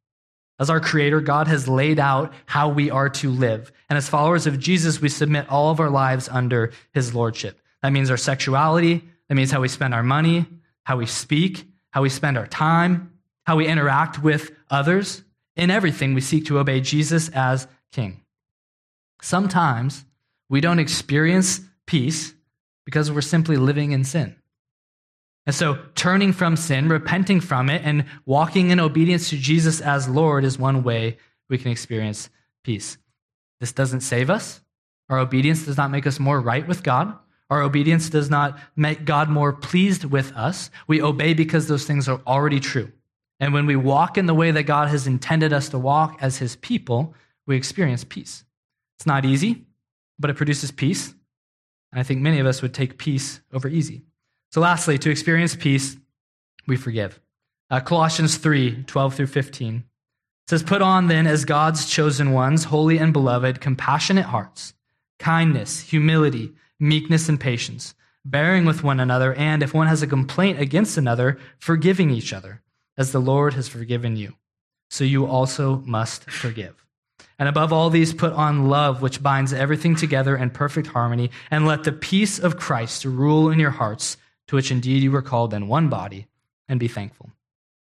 As 0.59 0.69
our 0.69 0.79
Creator, 0.79 1.21
God 1.21 1.47
has 1.47 1.67
laid 1.67 1.99
out 1.99 2.33
how 2.47 2.69
we 2.69 2.89
are 2.89 3.09
to 3.09 3.29
live. 3.29 3.71
And 3.89 3.97
as 3.97 4.09
followers 4.09 4.47
of 4.47 4.59
Jesus, 4.59 4.99
we 4.99 5.09
submit 5.09 5.49
all 5.49 5.69
of 5.69 5.79
our 5.79 5.89
lives 5.89 6.27
under 6.29 6.71
His 6.93 7.13
Lordship. 7.13 7.61
That 7.83 7.93
means 7.93 8.09
our 8.09 8.17
sexuality, 8.17 9.03
that 9.27 9.35
means 9.35 9.51
how 9.51 9.61
we 9.61 9.67
spend 9.67 9.93
our 9.93 10.03
money, 10.03 10.47
how 10.83 10.97
we 10.97 11.05
speak, 11.05 11.67
how 11.91 12.01
we 12.01 12.09
spend 12.09 12.37
our 12.37 12.47
time, 12.47 13.11
how 13.45 13.55
we 13.55 13.67
interact 13.67 14.23
with 14.23 14.51
others. 14.69 15.23
In 15.55 15.69
everything, 15.69 16.13
we 16.13 16.21
seek 16.21 16.45
to 16.45 16.59
obey 16.59 16.81
Jesus 16.81 17.29
as 17.29 17.67
King. 17.91 18.21
Sometimes 19.21 20.05
we 20.49 20.61
don't 20.61 20.79
experience 20.79 21.61
peace 21.85 22.33
because 22.85 23.11
we're 23.11 23.21
simply 23.21 23.57
living 23.57 23.91
in 23.91 24.03
sin. 24.03 24.35
And 25.47 25.55
so, 25.55 25.79
turning 25.95 26.33
from 26.33 26.57
sin, 26.57 26.89
repenting 26.89 27.39
from 27.39 27.69
it, 27.69 27.81
and 27.85 28.03
walking 28.25 28.69
in 28.69 28.81
obedience 28.81 29.29
to 29.29 29.37
Jesus 29.37 29.79
as 29.79 30.09
Lord 30.09 30.43
is 30.43 30.59
one 30.59 30.83
way 30.83 31.17
we 31.47 31.57
can 31.57 31.71
experience 31.71 32.29
peace. 32.65 32.97
This 33.61 33.71
doesn't 33.71 34.01
save 34.01 34.29
us. 34.29 34.61
Our 35.09 35.19
obedience 35.19 35.63
does 35.63 35.77
not 35.77 35.89
make 35.89 36.05
us 36.05 36.19
more 36.19 36.41
right 36.41 36.67
with 36.67 36.83
God. 36.83 37.17
Our 37.49 37.61
obedience 37.61 38.09
does 38.09 38.29
not 38.29 38.59
make 38.75 39.05
God 39.05 39.29
more 39.29 39.53
pleased 39.53 40.03
with 40.03 40.33
us. 40.33 40.69
We 40.85 41.01
obey 41.01 41.33
because 41.33 41.67
those 41.67 41.85
things 41.85 42.09
are 42.09 42.21
already 42.27 42.59
true. 42.59 42.91
And 43.39 43.53
when 43.53 43.65
we 43.65 43.77
walk 43.77 44.17
in 44.17 44.25
the 44.25 44.33
way 44.33 44.51
that 44.51 44.63
God 44.63 44.89
has 44.89 45.07
intended 45.07 45.53
us 45.53 45.69
to 45.69 45.79
walk 45.79 46.17
as 46.19 46.37
his 46.37 46.57
people, 46.57 47.13
we 47.45 47.55
experience 47.55 48.03
peace. 48.03 48.43
It's 48.97 49.05
not 49.05 49.23
easy, 49.23 49.65
but 50.19 50.29
it 50.29 50.35
produces 50.35 50.71
peace. 50.71 51.13
And 51.93 52.01
I 52.01 52.03
think 52.03 52.19
many 52.19 52.39
of 52.39 52.45
us 52.47 52.61
would 52.61 52.73
take 52.73 52.97
peace 52.97 53.39
over 53.53 53.69
easy. 53.69 54.06
So, 54.51 54.61
lastly, 54.61 54.97
to 54.99 55.09
experience 55.09 55.55
peace, 55.55 55.97
we 56.67 56.77
forgive. 56.77 57.19
Uh, 57.69 57.79
Colossians 57.79 58.37
3 58.37 58.83
12 58.83 59.15
through 59.15 59.27
15 59.27 59.83
says, 60.47 60.63
Put 60.63 60.81
on 60.81 61.07
then 61.07 61.27
as 61.27 61.45
God's 61.45 61.85
chosen 61.87 62.31
ones, 62.31 62.65
holy 62.65 62.97
and 62.97 63.11
beloved, 63.11 63.59
compassionate 63.59 64.25
hearts, 64.25 64.73
kindness, 65.19 65.81
humility, 65.81 66.53
meekness, 66.79 67.27
and 67.27 67.39
patience, 67.39 67.93
bearing 68.23 68.65
with 68.65 68.83
one 68.83 68.99
another, 68.99 69.33
and 69.33 69.61
if 69.61 69.73
one 69.73 69.87
has 69.87 70.01
a 70.01 70.07
complaint 70.07 70.59
against 70.59 70.97
another, 70.97 71.37
forgiving 71.59 72.09
each 72.09 72.33
other 72.33 72.61
as 72.97 73.11
the 73.11 73.19
Lord 73.19 73.53
has 73.53 73.67
forgiven 73.67 74.15
you. 74.15 74.35
So 74.89 75.03
you 75.03 75.25
also 75.25 75.83
must 75.85 76.29
forgive. 76.29 76.85
And 77.39 77.47
above 77.47 77.71
all 77.71 77.89
these, 77.89 78.13
put 78.13 78.33
on 78.33 78.67
love, 78.67 79.01
which 79.01 79.21
binds 79.21 79.53
everything 79.53 79.95
together 79.95 80.35
in 80.35 80.49
perfect 80.49 80.87
harmony, 80.87 81.31
and 81.51 81.67
let 81.67 81.83
the 81.83 81.91
peace 81.91 82.39
of 82.39 82.57
Christ 82.57 83.05
rule 83.05 83.51
in 83.51 83.59
your 83.59 83.71
hearts, 83.71 84.17
to 84.47 84.55
which 84.55 84.71
indeed 84.71 85.03
you 85.03 85.11
were 85.11 85.21
called 85.21 85.53
in 85.53 85.67
one 85.67 85.89
body, 85.89 86.27
and 86.67 86.79
be 86.79 86.87
thankful. 86.87 87.31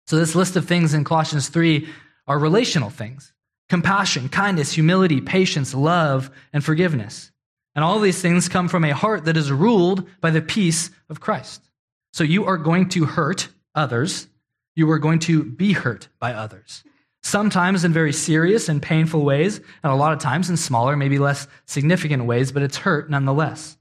So, 0.06 0.16
this 0.16 0.34
list 0.34 0.56
of 0.56 0.66
things 0.66 0.94
in 0.94 1.04
Colossians 1.04 1.48
3 1.48 1.88
are 2.26 2.38
relational 2.38 2.90
things 2.90 3.32
compassion, 3.68 4.28
kindness, 4.28 4.72
humility, 4.72 5.20
patience, 5.20 5.74
love, 5.74 6.30
and 6.52 6.64
forgiveness. 6.64 7.30
And 7.74 7.82
all 7.82 8.00
these 8.00 8.20
things 8.20 8.50
come 8.50 8.68
from 8.68 8.84
a 8.84 8.92
heart 8.94 9.24
that 9.24 9.36
is 9.36 9.50
ruled 9.50 10.06
by 10.20 10.30
the 10.30 10.42
peace 10.42 10.90
of 11.08 11.20
Christ. 11.20 11.62
So, 12.12 12.24
you 12.24 12.44
are 12.44 12.58
going 12.58 12.88
to 12.90 13.06
hurt 13.06 13.48
others 13.74 14.28
you 14.74 14.90
are 14.90 14.98
going 14.98 15.18
to 15.20 15.44
be 15.44 15.72
hurt 15.72 16.08
by 16.18 16.32
others. 16.32 16.84
Sometimes 17.22 17.84
in 17.84 17.92
very 17.92 18.12
serious 18.12 18.68
and 18.68 18.82
painful 18.82 19.24
ways, 19.24 19.60
and 19.82 19.92
a 19.92 19.96
lot 19.96 20.12
of 20.12 20.18
times 20.18 20.50
in 20.50 20.56
smaller, 20.56 20.96
maybe 20.96 21.18
less 21.18 21.46
significant 21.66 22.24
ways, 22.24 22.50
but 22.52 22.62
it's 22.62 22.78
hurt 22.78 23.10
nonetheless. 23.10 23.76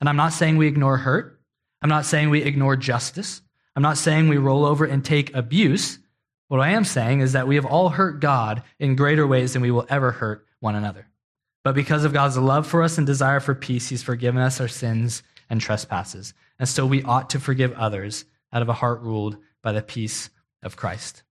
And 0.00 0.08
I'm 0.08 0.16
not 0.16 0.32
saying 0.32 0.56
we 0.56 0.66
ignore 0.66 0.96
hurt. 0.96 1.35
I'm 1.82 1.88
not 1.88 2.06
saying 2.06 2.30
we 2.30 2.42
ignore 2.42 2.76
justice. 2.76 3.42
I'm 3.74 3.82
not 3.82 3.98
saying 3.98 4.28
we 4.28 4.38
roll 4.38 4.64
over 4.64 4.84
and 4.84 5.04
take 5.04 5.34
abuse. 5.34 5.98
What 6.48 6.60
I 6.60 6.70
am 6.70 6.84
saying 6.84 7.20
is 7.20 7.32
that 7.32 7.46
we 7.46 7.56
have 7.56 7.66
all 7.66 7.90
hurt 7.90 8.20
God 8.20 8.62
in 8.78 8.96
greater 8.96 9.26
ways 9.26 9.52
than 9.52 9.62
we 9.62 9.70
will 9.70 9.86
ever 9.88 10.12
hurt 10.12 10.46
one 10.60 10.74
another. 10.74 11.06
But 11.64 11.74
because 11.74 12.04
of 12.04 12.12
God's 12.12 12.38
love 12.38 12.66
for 12.66 12.82
us 12.82 12.96
and 12.96 13.06
desire 13.06 13.40
for 13.40 13.54
peace, 13.54 13.88
He's 13.88 14.02
forgiven 14.02 14.40
us 14.40 14.60
our 14.60 14.68
sins 14.68 15.22
and 15.50 15.60
trespasses. 15.60 16.32
And 16.58 16.68
so 16.68 16.86
we 16.86 17.02
ought 17.02 17.30
to 17.30 17.40
forgive 17.40 17.72
others 17.72 18.24
out 18.52 18.62
of 18.62 18.68
a 18.68 18.74
heart 18.74 19.02
ruled 19.02 19.36
by 19.62 19.72
the 19.72 19.82
peace 19.82 20.30
of 20.62 20.76
Christ. 20.76 21.22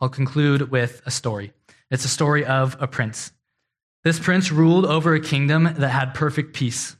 I'll 0.00 0.08
conclude 0.08 0.70
with 0.70 1.02
a 1.06 1.10
story. 1.10 1.52
It's 1.90 2.04
a 2.04 2.08
story 2.08 2.44
of 2.44 2.76
a 2.80 2.86
prince. 2.86 3.32
This 4.04 4.18
prince 4.18 4.52
ruled 4.52 4.86
over 4.86 5.14
a 5.14 5.20
kingdom 5.20 5.64
that 5.64 5.88
had 5.88 6.14
perfect 6.14 6.54
peace. 6.54 6.96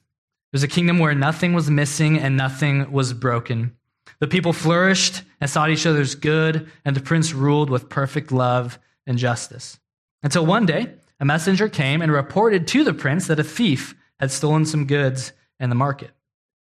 It 0.53 0.57
was 0.57 0.63
a 0.65 0.69
kingdom 0.69 0.99
where 0.99 1.15
nothing 1.15 1.53
was 1.53 1.71
missing 1.71 2.19
and 2.19 2.37
nothing 2.37 2.91
was 2.91 3.13
broken. 3.13 3.77
The 4.19 4.27
people 4.27 4.53
flourished 4.53 5.23
and 5.41 5.49
sought 5.49 5.71
each 5.71 5.87
other's 5.87 6.17
good, 6.17 6.69
and 6.85 6.97
the 6.97 7.01
prince 7.01 7.33
ruled 7.33 7.71
with 7.71 7.89
perfect 7.89 8.33
love 8.33 8.77
and 9.07 9.17
justice. 9.17 9.79
Until 10.25 10.45
one 10.45 10.67
day, 10.67 10.95
a 11.21 11.25
messenger 11.25 11.69
came 11.69 12.03
and 12.03 12.11
reported 12.11 12.67
to 12.67 12.83
the 12.83 12.93
prince 12.93 13.29
that 13.29 13.39
a 13.39 13.45
thief 13.45 13.95
had 14.19 14.33
stolen 14.33 14.67
some 14.67 14.87
goods 14.87 15.33
in 15.61 15.69
the 15.69 15.77
market. 15.77 16.11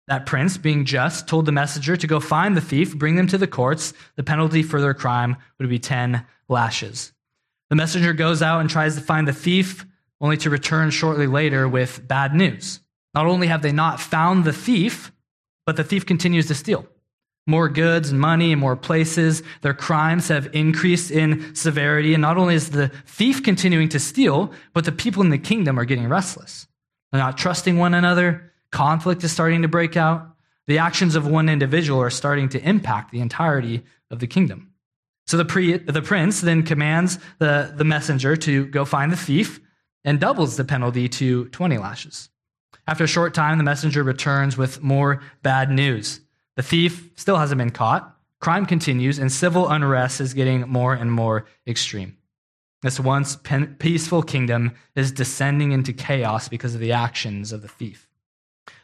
That 0.09 0.27
prince, 0.27 0.59
being 0.59 0.85
just, 0.85 1.27
told 1.27 1.47
the 1.47 1.53
messenger 1.53 1.97
to 1.97 2.07
go 2.07 2.21
find 2.21 2.55
the 2.55 2.61
thief, 2.61 2.99
bring 2.99 3.17
them 3.17 3.29
to 3.29 3.39
the 3.39 3.47
courts. 3.47 3.95
The 4.17 4.23
penalty 4.23 4.63
for 4.63 4.83
their 4.83 4.93
crime 4.93 5.37
would 5.59 5.71
be 5.71 5.79
10 5.79 6.27
lashes. 6.49 7.13
The 7.71 7.77
messenger 7.77 8.13
goes 8.13 8.43
out 8.43 8.61
and 8.61 8.69
tries 8.69 8.97
to 8.97 9.01
find 9.01 9.27
the 9.27 9.33
thief, 9.33 9.87
only 10.21 10.37
to 10.39 10.51
return 10.51 10.91
shortly 10.91 11.27
later 11.27 11.67
with 11.67 12.07
bad 12.07 12.35
news. 12.35 12.81
Not 13.15 13.27
only 13.27 13.49
have 13.49 13.63
they 13.63 13.73
not 13.73 14.01
found 14.01 14.45
the 14.45 14.53
thief, 14.53 15.13
but 15.67 15.77
the 15.77 15.85
thief 15.85 16.07
continues 16.07 16.47
to 16.47 16.55
steal. 16.55 16.87
More 17.47 17.69
goods 17.69 18.11
and 18.11 18.21
money 18.21 18.53
and 18.53 18.61
more 18.61 18.77
places. 18.77 19.43
Their 19.63 19.75
crimes 19.75 20.29
have 20.29 20.55
increased 20.55 21.11
in 21.11 21.55
severity. 21.55 22.15
And 22.15 22.21
not 22.21 22.37
only 22.37 22.55
is 22.55 22.71
the 22.71 22.89
thief 23.07 23.43
continuing 23.43 23.89
to 23.91 23.99
steal, 23.99 24.53
but 24.73 24.85
the 24.85 24.93
people 24.93 25.23
in 25.23 25.31
the 25.31 25.39
kingdom 25.39 25.79
are 25.79 25.85
getting 25.85 26.09
restless. 26.09 26.69
They're 27.11 27.21
not 27.21 27.39
trusting 27.39 27.77
one 27.77 27.95
another. 27.95 28.53
Conflict 28.71 29.25
is 29.25 29.33
starting 29.33 29.63
to 29.63 29.69
break 29.69 29.97
out. 29.97 30.29
The 30.67 30.79
actions 30.79 31.17
of 31.17 31.27
one 31.27 31.49
individual 31.49 32.01
are 32.01 32.11
starting 32.11 32.49
to 32.51 32.69
impact 32.69 33.11
the 33.11 33.21
entirety 33.21 33.83
of 34.11 34.21
the 34.21 34.29
kingdom. 34.29 34.71
So 35.27 35.37
the, 35.37 35.45
pre, 35.45 35.79
the 35.79 36.03
prince 36.03 36.41
then 36.41 36.63
commands 36.63 37.19
the, 37.39 37.73
the 37.75 37.85
messenger 37.85 38.37
to 38.37 38.67
go 38.67 38.85
find 38.85 39.11
the 39.11 39.17
thief 39.17 39.61
and 40.05 40.21
doubles 40.21 40.57
the 40.57 40.65
penalty 40.65 41.09
to 41.09 41.47
20 41.47 41.79
lashes. 41.79 42.29
After 42.91 43.05
a 43.05 43.07
short 43.07 43.35
time, 43.35 43.57
the 43.57 43.63
messenger 43.63 44.03
returns 44.03 44.57
with 44.57 44.83
more 44.83 45.23
bad 45.45 45.71
news. 45.71 46.23
The 46.57 46.65
thief 46.65 47.09
still 47.15 47.37
hasn't 47.37 47.61
been 47.61 47.71
caught. 47.71 48.17
Crime 48.41 48.67
continues, 48.67 49.21
and 49.21 49.31
civil 49.31 49.69
unrest 49.69 50.21
is 50.21 50.35
getting 50.35 50.63
more 50.63 50.93
and 50.95 51.13
more 51.13 51.47
extreme. 51.69 52.17
This 52.83 52.99
once 52.99 53.37
peaceful 53.79 54.25
kingdom 54.25 54.73
is 54.97 55.13
descending 55.13 55.71
into 55.71 55.93
chaos 55.93 56.49
because 56.49 56.75
of 56.75 56.81
the 56.81 56.91
actions 56.91 57.53
of 57.53 57.63
the 57.63 57.69
thief. 57.69 58.09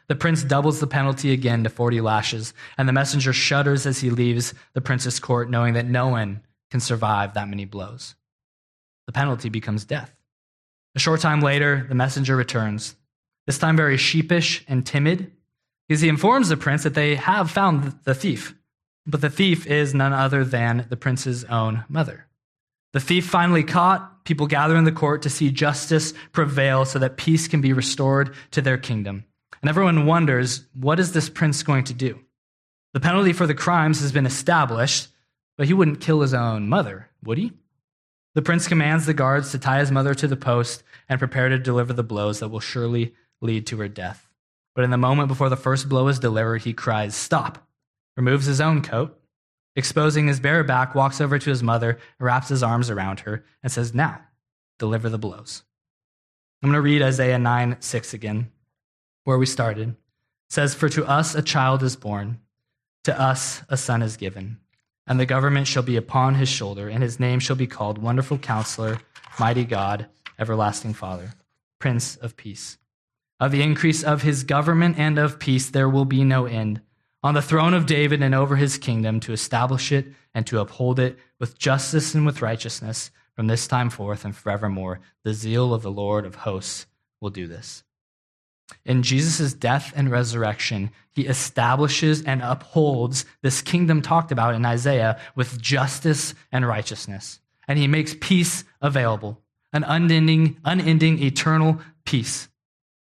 The 0.07 0.15
prince 0.15 0.41
doubles 0.41 0.79
the 0.79 0.87
penalty 0.87 1.33
again 1.33 1.65
to 1.65 1.69
40 1.69 1.99
lashes, 1.99 2.53
and 2.77 2.87
the 2.87 2.93
messenger 2.93 3.33
shudders 3.33 3.85
as 3.85 3.99
he 3.99 4.09
leaves 4.09 4.53
the 4.71 4.79
prince's 4.79 5.19
court, 5.19 5.49
knowing 5.49 5.73
that 5.73 5.85
no 5.85 6.07
one 6.07 6.43
can 6.71 6.79
survive 6.79 7.33
that 7.33 7.49
many 7.49 7.65
blows. 7.65 8.15
The 9.05 9.11
penalty 9.11 9.49
becomes 9.49 9.83
death. 9.83 10.13
A 10.95 10.99
short 10.99 11.19
time 11.19 11.41
later, 11.41 11.85
the 11.89 11.95
messenger 11.95 12.37
returns, 12.37 12.95
this 13.47 13.57
time 13.57 13.75
very 13.75 13.97
sheepish 13.97 14.63
and 14.67 14.85
timid, 14.85 15.31
because 15.87 16.01
he 16.01 16.09
informs 16.09 16.49
the 16.49 16.57
prince 16.57 16.83
that 16.83 16.93
they 16.93 17.15
have 17.15 17.49
found 17.49 17.97
the 18.03 18.13
thief. 18.13 18.53
But 19.07 19.21
the 19.21 19.29
thief 19.29 19.65
is 19.65 19.95
none 19.95 20.13
other 20.13 20.43
than 20.43 20.85
the 20.89 20.97
prince's 20.97 21.45
own 21.45 21.85
mother. 21.89 22.27
The 22.93 22.99
thief 22.99 23.25
finally 23.25 23.63
caught, 23.63 24.25
people 24.25 24.47
gather 24.47 24.75
in 24.75 24.83
the 24.83 24.91
court 24.91 25.21
to 25.21 25.29
see 25.29 25.49
justice 25.49 26.13
prevail 26.33 26.83
so 26.85 26.99
that 26.99 27.17
peace 27.17 27.47
can 27.47 27.61
be 27.61 27.73
restored 27.73 28.35
to 28.51 28.61
their 28.61 28.77
kingdom. 28.77 29.23
And 29.61 29.69
everyone 29.69 30.05
wonders, 30.05 30.65
what 30.73 30.99
is 30.99 31.13
this 31.13 31.29
prince 31.29 31.63
going 31.63 31.85
to 31.85 31.93
do? 31.93 32.19
The 32.93 32.99
penalty 32.99 33.33
for 33.33 33.47
the 33.47 33.53
crimes 33.53 34.01
has 34.01 34.11
been 34.11 34.25
established, 34.25 35.07
but 35.57 35.67
he 35.67 35.73
wouldn't 35.73 36.01
kill 36.01 36.21
his 36.21 36.33
own 36.33 36.67
mother, 36.67 37.09
would 37.23 37.37
he? 37.37 37.53
The 38.35 38.41
prince 38.41 38.67
commands 38.67 39.05
the 39.05 39.13
guards 39.13 39.51
to 39.51 39.59
tie 39.59 39.79
his 39.79 39.91
mother 39.91 40.13
to 40.13 40.27
the 40.27 40.37
post 40.37 40.83
and 41.07 41.17
prepare 41.17 41.49
to 41.49 41.57
deliver 41.57 41.93
the 41.93 42.03
blows 42.03 42.39
that 42.39 42.49
will 42.49 42.59
surely 42.59 43.13
lead 43.41 43.67
to 43.67 43.77
her 43.77 43.87
death. 43.87 44.29
But 44.75 44.83
in 44.83 44.91
the 44.91 44.97
moment 44.97 45.27
before 45.27 45.49
the 45.49 45.55
first 45.55 45.89
blow 45.89 46.07
is 46.07 46.19
delivered, 46.19 46.63
he 46.63 46.73
cries, 46.73 47.15
Stop! 47.15 47.67
Removes 48.15 48.45
his 48.45 48.61
own 48.61 48.81
coat, 48.81 49.19
exposing 49.75 50.27
his 50.27 50.39
bare 50.39 50.63
back, 50.63 50.95
walks 50.95 51.21
over 51.21 51.37
to 51.37 51.49
his 51.49 51.63
mother, 51.63 51.99
wraps 52.19 52.49
his 52.49 52.63
arms 52.63 52.89
around 52.89 53.21
her, 53.21 53.43
and 53.61 53.71
says, 53.71 53.93
Now, 53.93 54.21
deliver 54.79 55.09
the 55.09 55.17
blows. 55.17 55.63
I'm 56.61 56.69
going 56.69 56.77
to 56.77 56.81
read 56.81 57.01
Isaiah 57.01 57.37
9 57.37 57.77
6 57.79 58.13
again 58.13 58.51
where 59.27 59.37
we 59.37 59.45
started, 59.45 59.93
says, 60.49 60.73
For 60.73 60.87
to 60.87 61.05
us 61.05 61.35
a 61.35 61.41
child 61.41 61.83
is 61.83 61.97
born, 61.97 62.39
to 63.03 63.19
us 63.19 63.61
a 63.67 63.75
son 63.75 64.01
is 64.01 64.15
given, 64.15 64.57
and 65.05 65.19
the 65.19 65.25
government 65.25 65.67
shall 65.67 65.83
be 65.83 65.97
upon 65.97 66.35
his 66.35 66.47
shoulder, 66.47 66.87
and 66.87 67.03
his 67.03 67.19
name 67.19 67.39
shall 67.39 67.57
be 67.57 67.67
called 67.67 67.97
Wonderful 67.97 68.37
Counselor, 68.37 69.01
Mighty 69.37 69.65
God, 69.65 70.07
Everlasting 70.39 70.93
Father, 70.93 71.33
Prince 71.77 72.15
of 72.15 72.37
Peace. 72.37 72.77
Of 73.39 73.51
the 73.51 73.61
increase 73.61 74.03
of 74.03 74.23
his 74.23 74.43
government 74.43 74.97
and 74.97 75.19
of 75.19 75.39
peace 75.39 75.69
there 75.69 75.89
will 75.89 76.05
be 76.05 76.23
no 76.23 76.45
end. 76.45 76.81
On 77.23 77.33
the 77.33 77.41
throne 77.41 77.73
of 77.73 77.85
David 77.85 78.21
and 78.23 78.33
over 78.33 78.55
his 78.55 78.77
kingdom, 78.77 79.19
to 79.21 79.33
establish 79.33 79.91
it 79.91 80.07
and 80.33 80.45
to 80.47 80.59
uphold 80.59 80.99
it 80.99 81.17
with 81.39 81.57
justice 81.57 82.15
and 82.15 82.25
with 82.25 82.41
righteousness 82.41 83.11
from 83.35 83.47
this 83.47 83.67
time 83.67 83.89
forth 83.89 84.25
and 84.25 84.35
forevermore. 84.35 84.99
The 85.23 85.33
zeal 85.33 85.73
of 85.73 85.83
the 85.83 85.91
Lord 85.91 86.25
of 86.25 86.35
hosts 86.35 86.87
will 87.21 87.29
do 87.29 87.47
this. 87.47 87.83
In 88.85 89.03
Jesus' 89.03 89.53
death 89.53 89.93
and 89.95 90.09
resurrection, 90.09 90.89
he 91.11 91.27
establishes 91.27 92.23
and 92.23 92.41
upholds 92.41 93.25
this 93.41 93.61
kingdom 93.61 94.01
talked 94.01 94.31
about 94.31 94.55
in 94.55 94.65
Isaiah 94.65 95.19
with 95.35 95.61
justice 95.61 96.33
and 96.51 96.67
righteousness. 96.67 97.39
And 97.67 97.77
he 97.77 97.87
makes 97.87 98.15
peace 98.19 98.63
available, 98.81 99.41
an 99.71 99.83
unending, 99.83 100.57
unending 100.65 101.21
eternal 101.21 101.79
peace. 102.05 102.49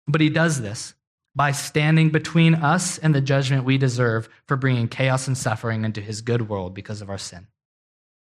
But 0.08 0.22
he 0.22 0.30
does 0.30 0.62
this 0.62 0.94
by 1.36 1.52
standing 1.52 2.10
between 2.10 2.56
us 2.56 2.98
and 2.98 3.14
the 3.14 3.22
judgment 3.22 3.64
we 3.64 3.78
deserve 3.78 4.28
for 4.48 4.58
bringing 4.58 4.88
chaos 4.88 5.28
and 5.28 5.38
suffering 5.38 5.84
into 5.86 6.02
his 6.02 6.22
good 6.22 6.50
world 6.50 6.74
because 6.74 7.02
of 7.02 7.10
our 7.10 7.18
sin. 7.18 7.48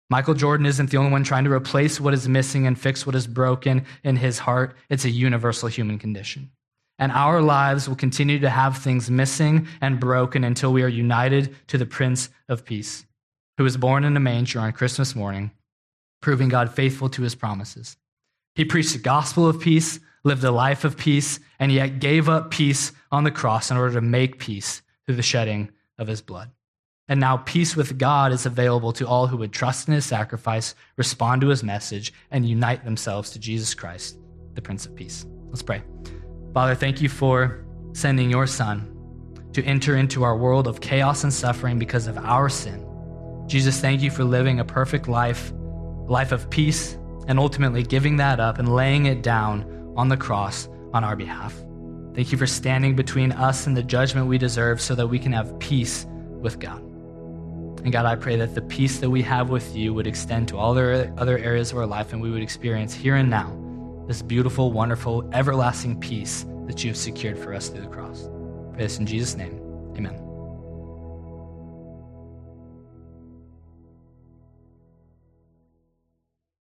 Michael 0.10 0.34
Jordan 0.34 0.66
isn't 0.66 0.90
the 0.90 0.98
only 0.98 1.12
one 1.12 1.24
trying 1.24 1.44
to 1.44 1.52
replace 1.52 2.00
what 2.00 2.14
is 2.14 2.30
missing 2.30 2.66
and 2.66 2.80
fix 2.80 3.06
what 3.06 3.16
is 3.16 3.28
broken 3.28 3.86
in 4.04 4.16
his 4.16 4.40
heart. 4.40 4.76
It's 4.90 5.04
a 5.04 5.10
universal 5.10 5.68
human 5.68 6.00
condition. 6.00 6.50
And 6.98 7.12
our 7.12 7.42
lives 7.42 7.88
will 7.88 7.96
continue 7.96 8.40
to 8.40 8.50
have 8.50 8.78
things 8.78 9.12
missing 9.12 9.68
and 9.82 10.00
broken 10.00 10.44
until 10.44 10.72
we 10.72 10.82
are 10.82 10.88
united 10.88 11.56
to 11.68 11.78
the 11.78 11.86
Prince 11.86 12.30
of 12.48 12.66
Peace, 12.66 13.06
who 13.58 13.64
was 13.64 13.78
born 13.78 14.04
in 14.06 14.18
a 14.18 14.22
manger 14.22 14.60
on 14.60 14.72
Christmas 14.72 15.16
morning, 15.16 15.52
proving 16.22 16.50
God 16.50 16.74
faithful 16.74 17.10
to 17.10 17.22
his 17.22 17.36
promises. 17.36 17.98
He 18.58 18.66
preached 18.66 18.94
the 18.94 19.00
gospel 19.00 19.48
of 19.48 19.60
peace, 19.60 20.00
lived 20.24 20.44
a 20.44 20.50
life 20.50 20.84
of 20.84 20.98
peace, 20.98 21.40
and 21.60 21.72
yet 21.72 22.00
gave 22.00 22.28
up 22.28 22.50
peace 22.50 22.92
on 23.12 23.24
the 23.24 23.30
cross 23.30 23.70
in 23.70 23.78
order 23.78 23.94
to 23.94 24.02
make 24.02 24.40
peace 24.40 24.82
through 25.06 25.18
the 25.18 25.22
shedding 25.22 25.70
of 26.00 26.08
his 26.08 26.24
blood. 26.24 26.50
And 27.08 27.20
now 27.20 27.38
peace 27.38 27.76
with 27.76 28.00
God 28.00 28.32
is 28.32 28.48
available 28.48 28.92
to 28.94 29.08
all 29.08 29.28
who 29.28 29.38
would 29.38 29.54
trust 29.54 29.88
in 29.88 29.94
his 29.94 30.08
sacrifice, 30.08 30.74
respond 30.96 31.42
to 31.42 31.50
his 31.50 31.62
message, 31.62 32.12
and 32.32 32.50
unite 32.50 32.84
themselves 32.84 33.30
to 33.30 33.40
Jesus 33.40 33.76
Christ, 33.76 34.18
the 34.56 34.62
Prince 34.64 34.88
of 34.88 34.96
Peace. 34.96 35.28
Let's 35.50 35.62
pray. 35.62 35.84
Father, 36.52 36.74
thank 36.74 37.00
you 37.00 37.10
for 37.10 37.64
sending 37.94 38.28
your 38.28 38.48
Son 38.48 38.92
to 39.54 39.64
enter 39.66 39.98
into 39.98 40.24
our 40.24 40.36
world 40.36 40.66
of 40.66 40.82
chaos 40.82 41.24
and 41.24 41.32
suffering 41.32 41.78
because 41.78 42.08
of 42.08 42.18
our 42.18 42.50
sin. 42.50 42.84
Jesus, 43.46 43.80
thank 43.80 44.02
you 44.02 44.10
for 44.10 44.24
living 44.24 44.60
a 44.60 44.66
perfect 44.66 45.08
life, 45.08 45.52
a 45.52 46.12
life 46.12 46.32
of 46.32 46.50
peace, 46.50 46.97
and 47.28 47.40
ultimately 47.40 47.84
giving 47.84 48.18
that 48.18 48.40
up 48.40 48.60
and 48.60 48.74
laying 48.74 49.06
it 49.06 49.22
down 49.22 49.94
on 49.96 50.10
the 50.10 50.18
cross 50.18 50.68
on 50.94 51.04
our 51.04 51.16
behalf. 51.16 51.54
Thank 52.14 52.32
you 52.32 52.38
for 52.38 52.48
standing 52.48 52.96
between 52.96 53.32
us 53.32 53.68
and 53.68 53.78
the 53.78 53.84
judgment 53.84 54.28
we 54.28 54.38
deserve 54.38 54.82
so 54.82 54.96
that 54.96 55.08
we 55.08 55.20
can 55.20 55.32
have 55.34 55.58
peace 55.60 56.08
with 56.42 56.60
God. 56.60 56.82
And 57.84 57.92
God, 57.92 58.06
I 58.06 58.16
pray 58.16 58.36
that 58.38 58.56
the 58.56 58.62
peace 58.62 58.98
that 59.00 59.10
we 59.10 59.22
have 59.22 59.50
with 59.50 59.76
you 59.76 59.94
would 59.94 60.08
extend 60.08 60.48
to 60.50 60.58
all 60.58 60.74
the 60.74 61.14
other 61.18 61.38
areas 61.38 61.72
of 61.72 61.78
our 61.78 61.86
life 61.86 62.14
and 62.14 62.22
we 62.22 62.32
would 62.32 62.42
experience 62.42 62.94
here 62.94 63.16
and 63.16 63.30
now 63.30 63.64
this 64.08 64.22
beautiful, 64.22 64.72
wonderful, 64.72 65.30
everlasting 65.34 66.00
peace 66.00 66.46
that 66.66 66.84
you 66.84 66.90
have 66.90 66.98
secured 66.98 67.38
for 67.38 67.54
us 67.54 67.70
through 67.70 67.82
the 67.82 67.88
cross. 67.88 68.30
pray 68.74 68.84
this 68.84 69.00
in 69.00 69.06
Jesus' 69.06 69.36
name. 69.36 69.62
Amen. 69.98 70.27